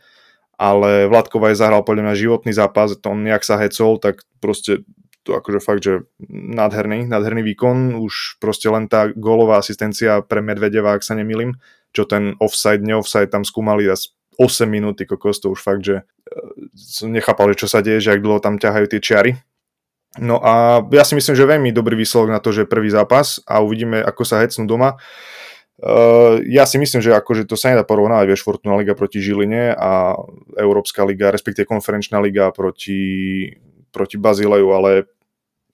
ale 0.61 1.09
Vládkova 1.09 1.49
aj 1.53 1.57
zahral 1.57 1.81
podľa 1.81 2.13
mňa 2.13 2.21
životný 2.21 2.53
zápas, 2.53 2.93
to 2.93 3.09
on 3.09 3.25
nejak 3.25 3.41
sa 3.41 3.57
hecol, 3.57 3.97
tak 3.97 4.29
proste 4.37 4.85
to 5.23 5.39
akože 5.39 5.61
fakt, 5.63 5.83
že 5.87 6.05
nádherný, 6.29 7.07
nádherný 7.09 7.47
výkon, 7.47 7.97
už 7.97 8.37
proste 8.43 8.69
len 8.69 8.91
tá 8.91 9.09
gólová 9.09 9.63
asistencia 9.63 10.21
pre 10.21 10.43
Medvedeva, 10.45 10.99
ak 10.99 11.07
sa 11.07 11.15
nemýlim, 11.17 11.57
čo 11.95 12.05
ten 12.05 12.35
offside, 12.43 12.83
neoffside 12.83 13.31
tam 13.31 13.47
skúmali 13.47 13.87
8 14.43 14.67
minúty, 14.67 15.07
kokos, 15.07 15.39
to 15.39 15.55
už 15.55 15.63
fakt, 15.63 15.87
že 15.87 16.03
e, 16.03 16.05
som 16.75 17.15
nechápal, 17.15 17.55
že 17.55 17.63
čo 17.63 17.69
sa 17.71 17.79
deje, 17.79 18.03
že 18.03 18.19
ak 18.19 18.21
dlho 18.21 18.43
tam 18.43 18.59
ťahajú 18.59 18.87
tie 18.91 19.01
čiary. 19.01 19.33
No 20.21 20.43
a 20.43 20.85
ja 20.93 21.07
si 21.09 21.17
myslím, 21.17 21.33
že 21.33 21.49
veľmi 21.49 21.71
dobrý 21.73 21.97
výsledok 21.97 22.29
na 22.29 22.43
to, 22.43 22.53
že 22.53 22.69
prvý 22.69 22.93
zápas 22.93 23.41
a 23.49 23.65
uvidíme, 23.65 24.03
ako 24.05 24.23
sa 24.29 24.45
hecnú 24.45 24.69
doma. 24.69 25.01
Uh, 25.83 26.45
ja 26.45 26.69
si 26.69 26.77
myslím, 26.77 27.01
že 27.01 27.17
akože 27.17 27.49
to 27.49 27.57
sa 27.57 27.73
nedá 27.73 27.81
porovnávať, 27.81 28.29
vieš, 28.29 28.45
Fortuna 28.45 28.77
Liga 28.77 28.93
proti 28.93 29.25
Žiline 29.25 29.73
a 29.73 30.15
Európska 30.61 31.03
liga, 31.03 31.33
respektíve 31.33 31.65
konferenčná 31.65 32.21
liga 32.21 32.53
proti, 32.53 33.51
proti 33.89 34.21
Bazileju, 34.21 34.69
ale 34.69 35.09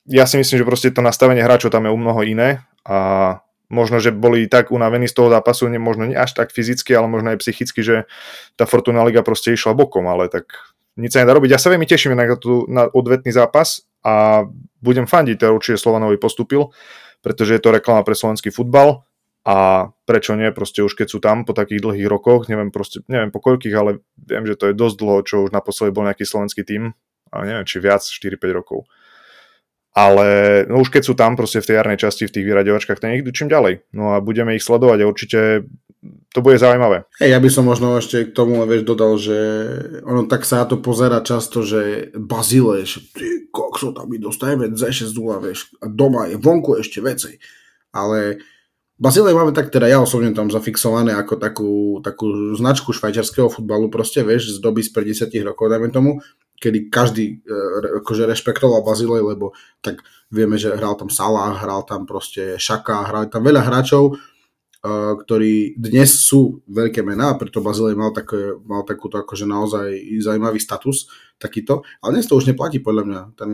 ja 0.09 0.24
si 0.24 0.40
myslím, 0.40 0.64
že 0.64 0.68
proste 0.68 0.88
to 0.94 1.04
nastavenie 1.04 1.44
hráčov 1.44 1.74
tam 1.74 1.85
je 1.85 1.92
u 1.92 1.98
mnoho 1.98 2.24
iné 2.24 2.64
a 2.87 3.42
možno, 3.68 4.00
že 4.00 4.12
boli 4.12 4.48
tak 4.48 4.72
unavení 4.72 5.09
z 5.09 5.14
toho 5.16 5.28
zápasu, 5.28 5.68
ne, 5.68 5.76
možno 5.76 6.09
nie 6.09 6.16
až 6.16 6.33
tak 6.33 6.52
fyzicky, 6.52 6.96
ale 6.96 7.09
možno 7.09 7.37
aj 7.37 7.40
psychicky, 7.44 7.81
že 7.85 7.96
tá 8.57 8.64
Fortuna 8.64 9.04
Liga 9.04 9.20
proste 9.20 9.52
išla 9.52 9.76
bokom, 9.76 10.09
ale 10.09 10.33
tak 10.33 10.48
nič 10.96 11.14
sa 11.14 11.22
nedá 11.22 11.37
robiť. 11.37 11.54
Ja 11.54 11.61
sa 11.61 11.70
veľmi 11.70 11.87
teším 11.87 12.16
na, 12.16 12.24
tú, 12.35 12.64
na 12.66 12.88
odvetný 12.88 13.31
zápas 13.31 13.87
a 14.02 14.44
budem 14.81 15.04
fandiť, 15.04 15.37
teda 15.38 15.52
určite 15.52 15.78
Slovanovi 15.78 16.16
postupil, 16.16 16.72
pretože 17.20 17.54
je 17.54 17.62
to 17.62 17.70
reklama 17.70 18.02
pre 18.02 18.16
slovenský 18.16 18.48
futbal 18.48 19.04
a 19.46 19.88
prečo 20.09 20.35
nie, 20.35 20.50
proste 20.50 20.83
už 20.83 20.96
keď 20.98 21.09
sú 21.09 21.18
tam 21.22 21.44
po 21.44 21.52
takých 21.52 21.85
dlhých 21.85 22.09
rokoch, 22.09 22.50
neviem, 22.50 22.72
proste, 22.72 23.04
neviem 23.07 23.31
po 23.31 23.38
koľkých, 23.38 23.74
ale 23.76 24.02
viem, 24.16 24.44
že 24.48 24.59
to 24.59 24.64
je 24.72 24.74
dosť 24.74 24.96
dlho, 24.98 25.18
čo 25.24 25.37
už 25.46 25.50
naposledy 25.54 25.94
bol 25.94 26.04
nejaký 26.09 26.24
slovenský 26.26 26.64
tým, 26.64 26.92
a 27.28 27.35
neviem, 27.44 27.64
či 27.68 27.78
viac, 27.78 28.00
4-5 28.00 28.40
rokov 28.57 28.88
ale 29.96 30.27
no 30.68 30.81
už 30.85 30.92
keď 30.92 31.03
sú 31.03 31.14
tam 31.16 31.35
proste 31.35 31.59
v 31.59 31.68
tej 31.68 31.77
jarnej 31.81 31.98
časti, 31.98 32.29
v 32.29 32.35
tých 32.35 32.46
vyraďovačkách, 32.46 33.01
tak 33.01 33.11
nech 33.11 33.24
čím 33.35 33.48
ďalej. 33.51 33.88
No 33.96 34.14
a 34.14 34.22
budeme 34.22 34.55
ich 34.55 34.64
sledovať 34.64 34.98
a 35.03 35.11
určite 35.11 35.38
to 36.31 36.38
bude 36.44 36.61
zaujímavé. 36.62 37.11
Hey, 37.18 37.35
ja 37.35 37.42
by 37.42 37.51
som 37.51 37.66
možno 37.66 37.98
ešte 37.98 38.31
k 38.31 38.35
tomu 38.37 38.62
vieš, 38.62 38.87
dodal, 38.87 39.18
že 39.18 39.35
ono 40.07 40.31
tak 40.31 40.46
sa 40.46 40.62
na 40.62 40.66
to 40.70 40.79
pozera 40.79 41.18
často, 41.24 41.66
že 41.66 42.14
Bazile, 42.14 42.87
že 42.87 43.03
ty 43.11 43.51
kokso, 43.51 43.90
tam 43.90 44.07
my 44.07 44.22
dostajeme 44.22 44.70
Z6 44.70 45.11
vieš, 45.42 45.74
a 45.83 45.90
doma 45.90 46.31
je 46.31 46.38
vonku 46.38 46.79
ešte 46.79 47.03
veci. 47.03 47.42
Ale 47.90 48.38
Bazilej 48.98 49.35
máme 49.35 49.51
tak, 49.51 49.74
teda 49.74 49.90
ja 49.90 49.98
osobne 49.98 50.31
tam 50.35 50.51
zafixované 50.51 51.14
ako 51.14 51.35
takú, 51.38 51.72
takú 52.03 52.55
značku 52.55 52.94
švajčiarského 52.94 53.51
futbalu, 53.51 53.90
proste 53.90 54.22
vieš, 54.22 54.55
z 54.55 54.59
doby 54.62 54.87
z 54.87 54.90
50 54.94 55.35
rokov, 55.42 55.70
dajme 55.70 55.90
tomu, 55.90 56.11
kedy 56.59 56.90
každý 56.90 57.42
e, 57.42 57.55
akože 58.03 58.27
rešpektoval 58.29 58.83
Bazilej, 58.83 59.23
lebo 59.23 59.55
tak 59.83 60.03
vieme, 60.29 60.59
že 60.59 60.75
hral 60.75 60.99
tam 60.99 61.09
Salah, 61.09 61.57
hral 61.57 61.87
tam 61.87 62.05
proste 62.05 62.59
Šaka, 62.59 63.09
hral 63.09 63.31
tam 63.31 63.47
veľa 63.47 63.62
hráčov 63.64 64.18
ktorí 65.18 65.75
dnes 65.75 66.23
sú 66.23 66.62
veľké 66.71 67.03
mená, 67.03 67.35
preto 67.35 67.59
Bazilej 67.59 67.99
mal, 67.99 68.14
také, 68.14 68.55
mal 68.62 68.87
takúto 68.87 69.18
akože 69.18 69.42
naozaj 69.42 69.90
zaujímavý 70.23 70.62
status 70.62 71.11
takýto, 71.35 71.83
ale 71.99 72.18
dnes 72.18 72.31
to 72.31 72.38
už 72.38 72.47
neplatí 72.47 72.79
podľa 72.79 73.05
mňa. 73.11 73.21
Ten 73.35 73.51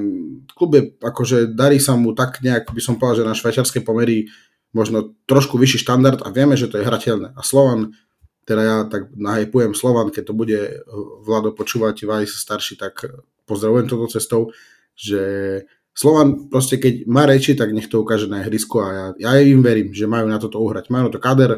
klub 0.53 0.77
je, 0.77 0.93
akože 1.01 1.57
darí 1.57 1.81
sa 1.81 1.97
mu 1.97 2.13
tak 2.13 2.45
nejak, 2.45 2.69
by 2.69 2.83
som 2.85 3.01
povedal, 3.01 3.25
že 3.25 3.29
na 3.33 3.37
švajčiarske 3.37 3.81
pomery 3.81 4.29
možno 4.77 5.17
trošku 5.25 5.57
vyšší 5.57 5.89
štandard 5.89 6.21
a 6.21 6.29
vieme, 6.29 6.61
že 6.61 6.69
to 6.69 6.77
je 6.77 6.85
hrateľné. 6.85 7.33
A 7.33 7.41
Slovan, 7.41 7.97
teda 8.45 8.63
ja 8.63 8.77
tak 8.87 9.13
nahypujem 9.17 9.73
Slovan, 9.73 10.13
keď 10.13 10.31
to 10.31 10.35
bude 10.37 10.61
Vlado 11.25 11.53
počúvať, 11.57 12.05
Vajs 12.05 12.37
starší, 12.37 12.77
tak 12.77 13.09
pozdravujem 13.49 13.89
toto 13.89 14.09
cestou, 14.09 14.53
že 14.97 15.23
Slovan 15.95 16.51
proste 16.51 16.77
keď 16.77 17.07
má 17.07 17.23
reči, 17.25 17.55
tak 17.55 17.71
nech 17.71 17.87
to 17.87 18.03
ukáže 18.03 18.27
na 18.27 18.43
ihrisku 18.43 18.83
a 18.83 18.89
ja, 18.91 19.05
ja 19.31 19.31
im 19.39 19.63
verím, 19.63 19.95
že 19.95 20.11
majú 20.11 20.27
na 20.27 20.43
toto 20.43 20.59
uhrať. 20.59 20.91
Majú 20.91 21.07
na 21.07 21.13
to 21.15 21.23
kader, 21.23 21.53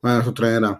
majú 0.00 0.14
na 0.22 0.24
to 0.24 0.32
trénera, 0.32 0.72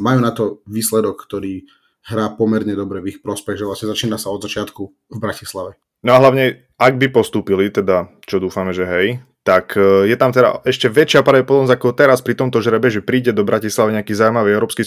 majú 0.00 0.18
na 0.24 0.32
to 0.32 0.64
výsledok, 0.64 1.28
ktorý 1.28 1.68
hrá 2.08 2.32
pomerne 2.32 2.72
dobre 2.72 3.04
v 3.04 3.16
ich 3.16 3.18
prospech, 3.20 3.60
že 3.60 3.68
vlastne 3.68 3.92
začína 3.92 4.16
sa 4.16 4.32
od 4.32 4.40
začiatku 4.40 4.82
v 5.12 5.18
Bratislave. 5.20 5.76
No 6.00 6.16
a 6.16 6.20
hlavne, 6.24 6.72
ak 6.80 6.96
by 6.96 7.12
postúpili, 7.12 7.68
teda 7.68 8.08
čo 8.24 8.40
dúfame, 8.40 8.72
že 8.72 8.88
hej, 8.88 9.20
tak 9.48 9.80
e, 9.80 10.04
je 10.12 10.16
tam 10.20 10.28
teda 10.28 10.60
ešte 10.68 10.92
väčšia 10.92 11.24
pravdepodobnosť 11.24 11.72
ako 11.72 11.96
teraz 11.96 12.20
pri 12.20 12.36
tomto 12.36 12.60
žrebe, 12.60 12.92
že 12.92 13.00
príde 13.00 13.32
do 13.32 13.48
Bratislavy 13.48 13.96
nejaký 13.96 14.12
zaujímavý 14.12 14.52
európsky 14.52 14.84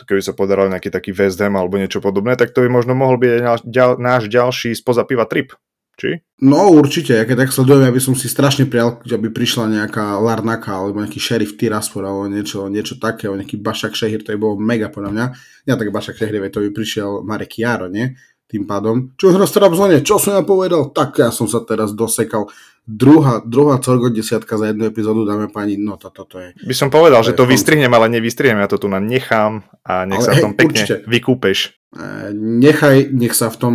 to 0.00 0.08
keby 0.08 0.24
sa 0.24 0.32
podaral 0.32 0.72
nejaký 0.72 0.88
taký 0.88 1.12
West 1.12 1.36
Ham 1.44 1.60
alebo 1.60 1.76
niečo 1.76 2.00
podobné, 2.00 2.32
tak 2.32 2.56
to 2.56 2.64
by 2.64 2.72
možno 2.72 2.96
mohol 2.96 3.20
byť 3.20 3.68
náš 4.00 4.32
ďalší 4.32 4.72
spoza 4.72 5.04
piva 5.04 5.28
trip 5.28 5.52
či? 6.00 6.10
No 6.40 6.72
určite, 6.72 7.12
ja 7.12 7.28
keď 7.28 7.44
tak 7.44 7.52
sledujem, 7.52 7.84
aby 7.84 8.00
som 8.00 8.16
si 8.16 8.24
strašne 8.32 8.64
prijal, 8.64 9.04
aby 9.04 9.28
prišla 9.28 9.68
nejaká 9.68 10.16
Larnaka 10.16 10.72
alebo 10.72 11.04
nejaký 11.04 11.20
šerif 11.20 11.60
Tiraspor 11.60 12.08
alebo 12.08 12.24
niečo, 12.24 12.64
niečo 12.72 12.96
také, 12.96 13.28
alebo 13.28 13.44
nejaký 13.44 13.60
Bašak 13.60 13.92
Šehir, 13.92 14.24
to 14.24 14.32
by 14.32 14.40
bolo 14.40 14.56
mega 14.56 14.88
podľa 14.88 15.12
mňa. 15.12 15.26
Ja 15.68 15.76
tak 15.76 15.92
Bašak 15.92 16.16
Šehir, 16.16 16.40
to 16.48 16.64
by 16.64 16.72
prišiel 16.72 17.20
Marek 17.20 17.60
Jaro, 17.60 17.92
nie? 17.92 18.16
Tým 18.48 18.64
pádom. 18.66 19.14
Čo 19.14 19.30
hra 19.30 19.46
v 19.46 19.76
zóne? 19.78 19.96
Čo 20.02 20.18
som 20.18 20.34
ja 20.34 20.42
povedal? 20.42 20.90
Tak 20.90 21.22
ja 21.22 21.30
som 21.30 21.46
sa 21.46 21.62
teraz 21.62 21.94
dosekal. 21.94 22.50
Druhá, 22.90 23.38
druhá 23.46 23.78
desiatka 24.10 24.58
za 24.58 24.66
jednu 24.66 24.90
epizódu, 24.90 25.22
dáme 25.24 25.46
pani, 25.46 25.78
no 25.78 25.94
toto 25.94 26.26
to, 26.26 26.42
je... 26.42 26.58
By 26.66 26.74
som 26.74 26.90
povedal, 26.90 27.22
to 27.22 27.30
že 27.30 27.38
to 27.38 27.46
vystrihnem, 27.46 27.94
ale 27.94 28.10
nevystrihnem, 28.10 28.58
ja 28.58 28.66
to 28.66 28.82
tu 28.82 28.90
na 28.90 28.98
nechám 28.98 29.62
a 29.86 30.02
nech 30.10 30.18
ale 30.18 30.26
sa 30.26 30.32
v 30.34 30.42
tom 30.42 30.54
pekne 30.58 30.82
určite. 30.82 31.06
vykúpeš. 31.06 31.58
E, 31.94 32.34
nechaj, 32.34 33.14
nech 33.14 33.38
sa 33.38 33.46
v 33.46 33.56
tom 33.62 33.74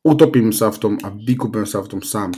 utopím 0.00 0.48
sa 0.48 0.72
v 0.72 0.78
tom 0.80 0.92
a 1.04 1.12
vykúpem 1.12 1.68
sa 1.68 1.84
v 1.84 1.98
tom 1.98 2.00
sám. 2.00 2.32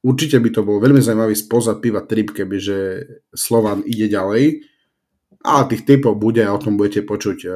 Určite 0.00 0.40
by 0.40 0.48
to 0.48 0.60
bol 0.64 0.80
veľmi 0.80 1.04
zaujímavý 1.04 1.36
spoza 1.36 1.76
piva 1.76 2.00
trip, 2.08 2.32
kebyže 2.32 2.80
Slovan 3.36 3.84
ide 3.84 4.08
ďalej. 4.08 4.64
A 5.44 5.68
tých 5.68 5.84
typov 5.84 6.16
bude 6.16 6.40
a 6.40 6.56
o 6.56 6.62
tom 6.62 6.80
budete 6.80 7.04
počuť 7.04 7.38
e, 7.44 7.48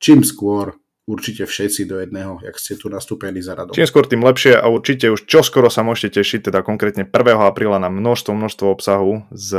čím 0.00 0.24
skôr 0.24 0.72
určite 1.08 1.48
všetci 1.48 1.88
do 1.88 1.96
jedného, 2.04 2.36
jak 2.44 2.60
ste 2.60 2.76
tu 2.76 2.92
nastúpení 2.92 3.40
za 3.40 3.56
radom. 3.56 3.72
Čím 3.72 3.88
skôr, 3.88 4.04
tým 4.04 4.20
lepšie 4.20 4.60
a 4.60 4.68
určite 4.68 5.08
už 5.08 5.24
čoskoro 5.24 5.72
sa 5.72 5.80
môžete 5.80 6.20
tešiť, 6.20 6.52
teda 6.52 6.60
konkrétne 6.60 7.08
1. 7.08 7.16
apríla 7.40 7.80
na 7.80 7.88
množstvo, 7.88 8.36
množstvo 8.36 8.66
obsahu 8.68 9.24
z 9.32 9.50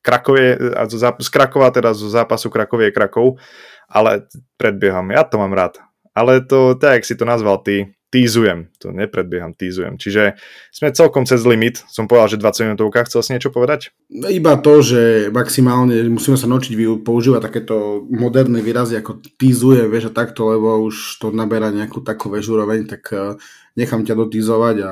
Krakovie, 0.00 0.56
z 1.20 1.28
Krakova, 1.28 1.68
teda 1.68 1.92
z 1.92 2.08
zápasu 2.08 2.48
Krakovie 2.48 2.88
Krakov, 2.88 3.36
ale 3.84 4.24
predbieham, 4.56 5.12
ja 5.12 5.28
to 5.28 5.36
mám 5.36 5.52
rád. 5.52 5.76
Ale 6.16 6.40
to, 6.40 6.72
tak, 6.74 7.04
jak 7.04 7.04
si 7.04 7.14
to 7.14 7.28
nazval 7.28 7.60
ty, 7.60 7.92
týzujem, 8.10 8.66
to 8.82 8.90
nepredbieham, 8.90 9.54
týzujem. 9.54 9.94
Čiže 9.94 10.34
sme 10.74 10.90
celkom 10.90 11.22
cez 11.24 11.46
limit, 11.46 11.86
som 11.86 12.10
povedal, 12.10 12.34
že 12.34 12.42
20 12.42 12.66
minútovka, 12.70 13.06
chcel 13.06 13.22
si 13.22 13.30
niečo 13.38 13.54
povedať? 13.54 13.94
Iba 14.10 14.58
to, 14.58 14.82
že 14.82 15.30
maximálne 15.30 15.94
musíme 16.10 16.34
sa 16.34 16.50
naučiť 16.50 16.74
používať 17.06 17.40
takéto 17.46 18.02
moderné 18.10 18.60
výrazy 18.60 18.98
ako 18.98 19.22
týzuje, 19.38 19.86
vieš 19.86 20.10
a 20.10 20.16
takto, 20.26 20.50
lebo 20.50 20.82
už 20.90 21.22
to 21.22 21.30
naberá 21.30 21.70
nejakú 21.70 22.02
takú 22.02 22.34
vežúroveň, 22.34 22.90
tak 22.90 23.02
eh, 23.14 23.38
nechám 23.78 24.02
ťa 24.02 24.18
dotýzovať 24.18 24.76
a 24.82 24.90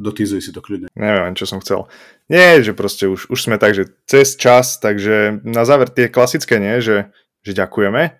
dotýzuj 0.00 0.40
si 0.40 0.50
to 0.52 0.64
kľudne. 0.64 0.88
Neviem, 0.96 1.36
čo 1.36 1.44
som 1.44 1.60
chcel. 1.60 1.88
Nie, 2.32 2.60
že 2.64 2.72
proste 2.72 3.08
už, 3.08 3.28
už 3.28 3.38
sme 3.38 3.56
tak, 3.60 3.76
že 3.76 3.92
cez 4.08 4.36
čas, 4.36 4.80
takže 4.80 5.44
na 5.44 5.64
záver 5.68 5.92
tie 5.92 6.08
klasické 6.08 6.56
nie, 6.60 6.80
že, 6.80 7.12
že 7.44 7.52
ďakujeme, 7.56 8.16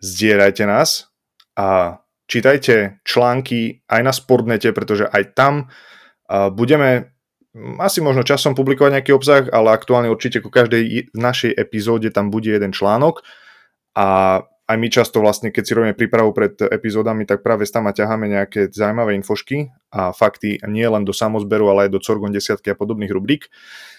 zdierajte 0.00 0.64
nás 0.68 1.08
a 1.56 2.00
čítajte 2.26 3.02
články 3.06 3.82
aj 3.86 4.00
na 4.02 4.12
Sportnete, 4.12 4.70
pretože 4.70 5.06
aj 5.06 5.34
tam 5.34 5.54
budeme 6.30 7.14
asi 7.80 8.04
možno 8.04 8.20
časom 8.26 8.52
publikovať 8.52 9.00
nejaký 9.00 9.12
obsah, 9.16 9.48
ale 9.48 9.72
aktuálne 9.72 10.12
určite 10.12 10.44
ku 10.44 10.52
každej 10.52 11.14
našej 11.16 11.56
epizóde 11.56 12.12
tam 12.12 12.28
bude 12.28 12.52
jeden 12.52 12.74
článok 12.74 13.24
a 13.96 14.42
aj 14.66 14.76
my 14.82 14.88
často 14.90 15.22
vlastne, 15.22 15.54
keď 15.54 15.62
si 15.62 15.72
robíme 15.78 15.94
prípravu 15.94 16.34
pred 16.34 16.58
epizódami, 16.58 17.22
tak 17.22 17.46
práve 17.46 17.62
tam 17.70 17.86
ťaháme 17.86 18.26
nejaké 18.26 18.66
zaujímavé 18.74 19.14
infošky 19.14 19.70
a 19.94 20.10
fakty 20.10 20.58
nie 20.66 20.82
len 20.82 21.06
do 21.06 21.14
samozberu, 21.14 21.70
ale 21.70 21.86
aj 21.86 21.94
do 21.94 22.02
Corgon 22.02 22.34
desiatky 22.34 22.74
a 22.74 22.76
podobných 22.76 23.14
rubrík. 23.14 23.46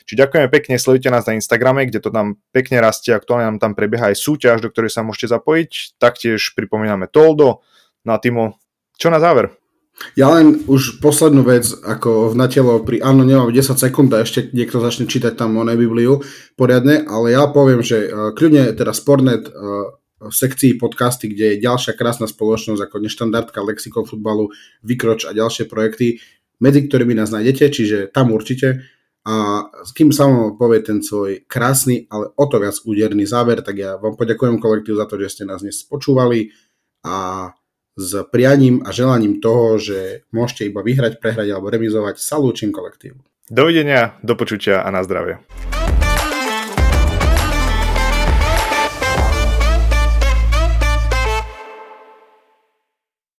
Čiže 0.03 0.27
ďakujeme 0.27 0.51
pekne, 0.51 0.75
sledujte 0.75 1.07
nás 1.07 1.23
na 1.23 1.39
Instagrame, 1.39 1.87
kde 1.87 2.03
to 2.03 2.11
tam 2.11 2.43
pekne 2.51 2.83
rastie, 2.83 3.15
aktuálne 3.15 3.47
nám 3.47 3.63
tam 3.63 3.79
prebieha 3.79 4.11
aj 4.11 4.19
súťaž, 4.19 4.59
do 4.59 4.67
ktorej 4.67 4.91
sa 4.91 5.07
môžete 5.07 5.31
zapojiť. 5.39 6.03
Taktiež 6.03 6.51
pripomíname 6.51 7.07
Toldo, 7.07 7.63
No 8.07 8.15
a 8.15 8.23
Timo, 8.23 8.55
čo 8.95 9.11
na 9.11 9.19
záver? 9.19 9.51
Ja 10.15 10.31
len 10.31 10.63
už 10.69 11.03
poslednú 11.03 11.43
vec, 11.43 11.67
ako 11.73 12.31
v 12.31 12.35
natelo 12.39 12.79
pri 12.79 13.03
áno, 13.03 13.27
nemám 13.27 13.51
10 13.51 13.75
sekúnd 13.75 14.13
a 14.13 14.23
ešte 14.23 14.47
niekto 14.55 14.79
začne 14.79 15.09
čítať 15.09 15.35
tam 15.35 15.59
o 15.59 15.65
Bibliu 15.67 16.23
poriadne, 16.55 17.03
ale 17.03 17.35
ja 17.35 17.49
poviem, 17.49 17.83
že 17.83 18.07
uh, 18.07 18.31
kľudne 18.31 18.77
teda 18.77 18.93
Sportnet 18.93 19.49
uh, 19.49 19.97
v 20.21 20.33
sekcii 20.33 20.79
podcasty, 20.79 21.33
kde 21.33 21.57
je 21.57 21.63
ďalšia 21.65 21.97
krásna 21.97 22.29
spoločnosť 22.29 22.79
ako 22.79 22.95
neštandardka 23.03 23.59
Lexikon 23.59 24.05
futbalu, 24.05 24.53
Vykroč 24.85 25.27
a 25.27 25.35
ďalšie 25.35 25.67
projekty, 25.67 26.21
medzi 26.61 26.87
ktorými 26.87 27.17
nás 27.17 27.33
nájdete, 27.33 27.69
čiže 27.69 27.97
tam 28.13 28.31
určite. 28.33 28.87
A 29.27 29.67
s 29.83 29.91
kým 29.91 30.15
vám 30.15 30.55
povie 30.55 30.79
ten 30.81 31.03
svoj 31.03 31.43
krásny, 31.51 32.07
ale 32.07 32.31
o 32.31 32.45
to 32.47 32.63
viac 32.63 32.79
úderný 32.87 33.27
záver, 33.27 33.59
tak 33.59 33.75
ja 33.75 33.99
vám 33.99 34.15
poďakujem 34.15 34.57
kolektív 34.57 34.95
za 34.97 35.05
to, 35.05 35.19
že 35.19 35.35
ste 35.35 35.43
nás 35.43 35.59
dnes 35.61 35.83
počúvali 35.83 36.55
a 37.03 37.51
s 37.97 38.23
prianím 38.29 38.85
a 38.85 38.93
želaním 38.93 39.41
toho, 39.41 39.81
že 39.81 40.29
môžete 40.29 40.69
iba 40.69 40.85
vyhrať, 40.85 41.17
prehrať 41.17 41.49
alebo 41.49 41.73
remizovať. 41.73 42.21
Salúčim 42.21 42.69
kolektívu. 42.69 43.17
Dovidenia, 43.49 44.19
do 44.21 44.37
počutia 44.37 44.85
a 44.85 44.89
na 44.93 45.01
zdravie. 45.01 45.41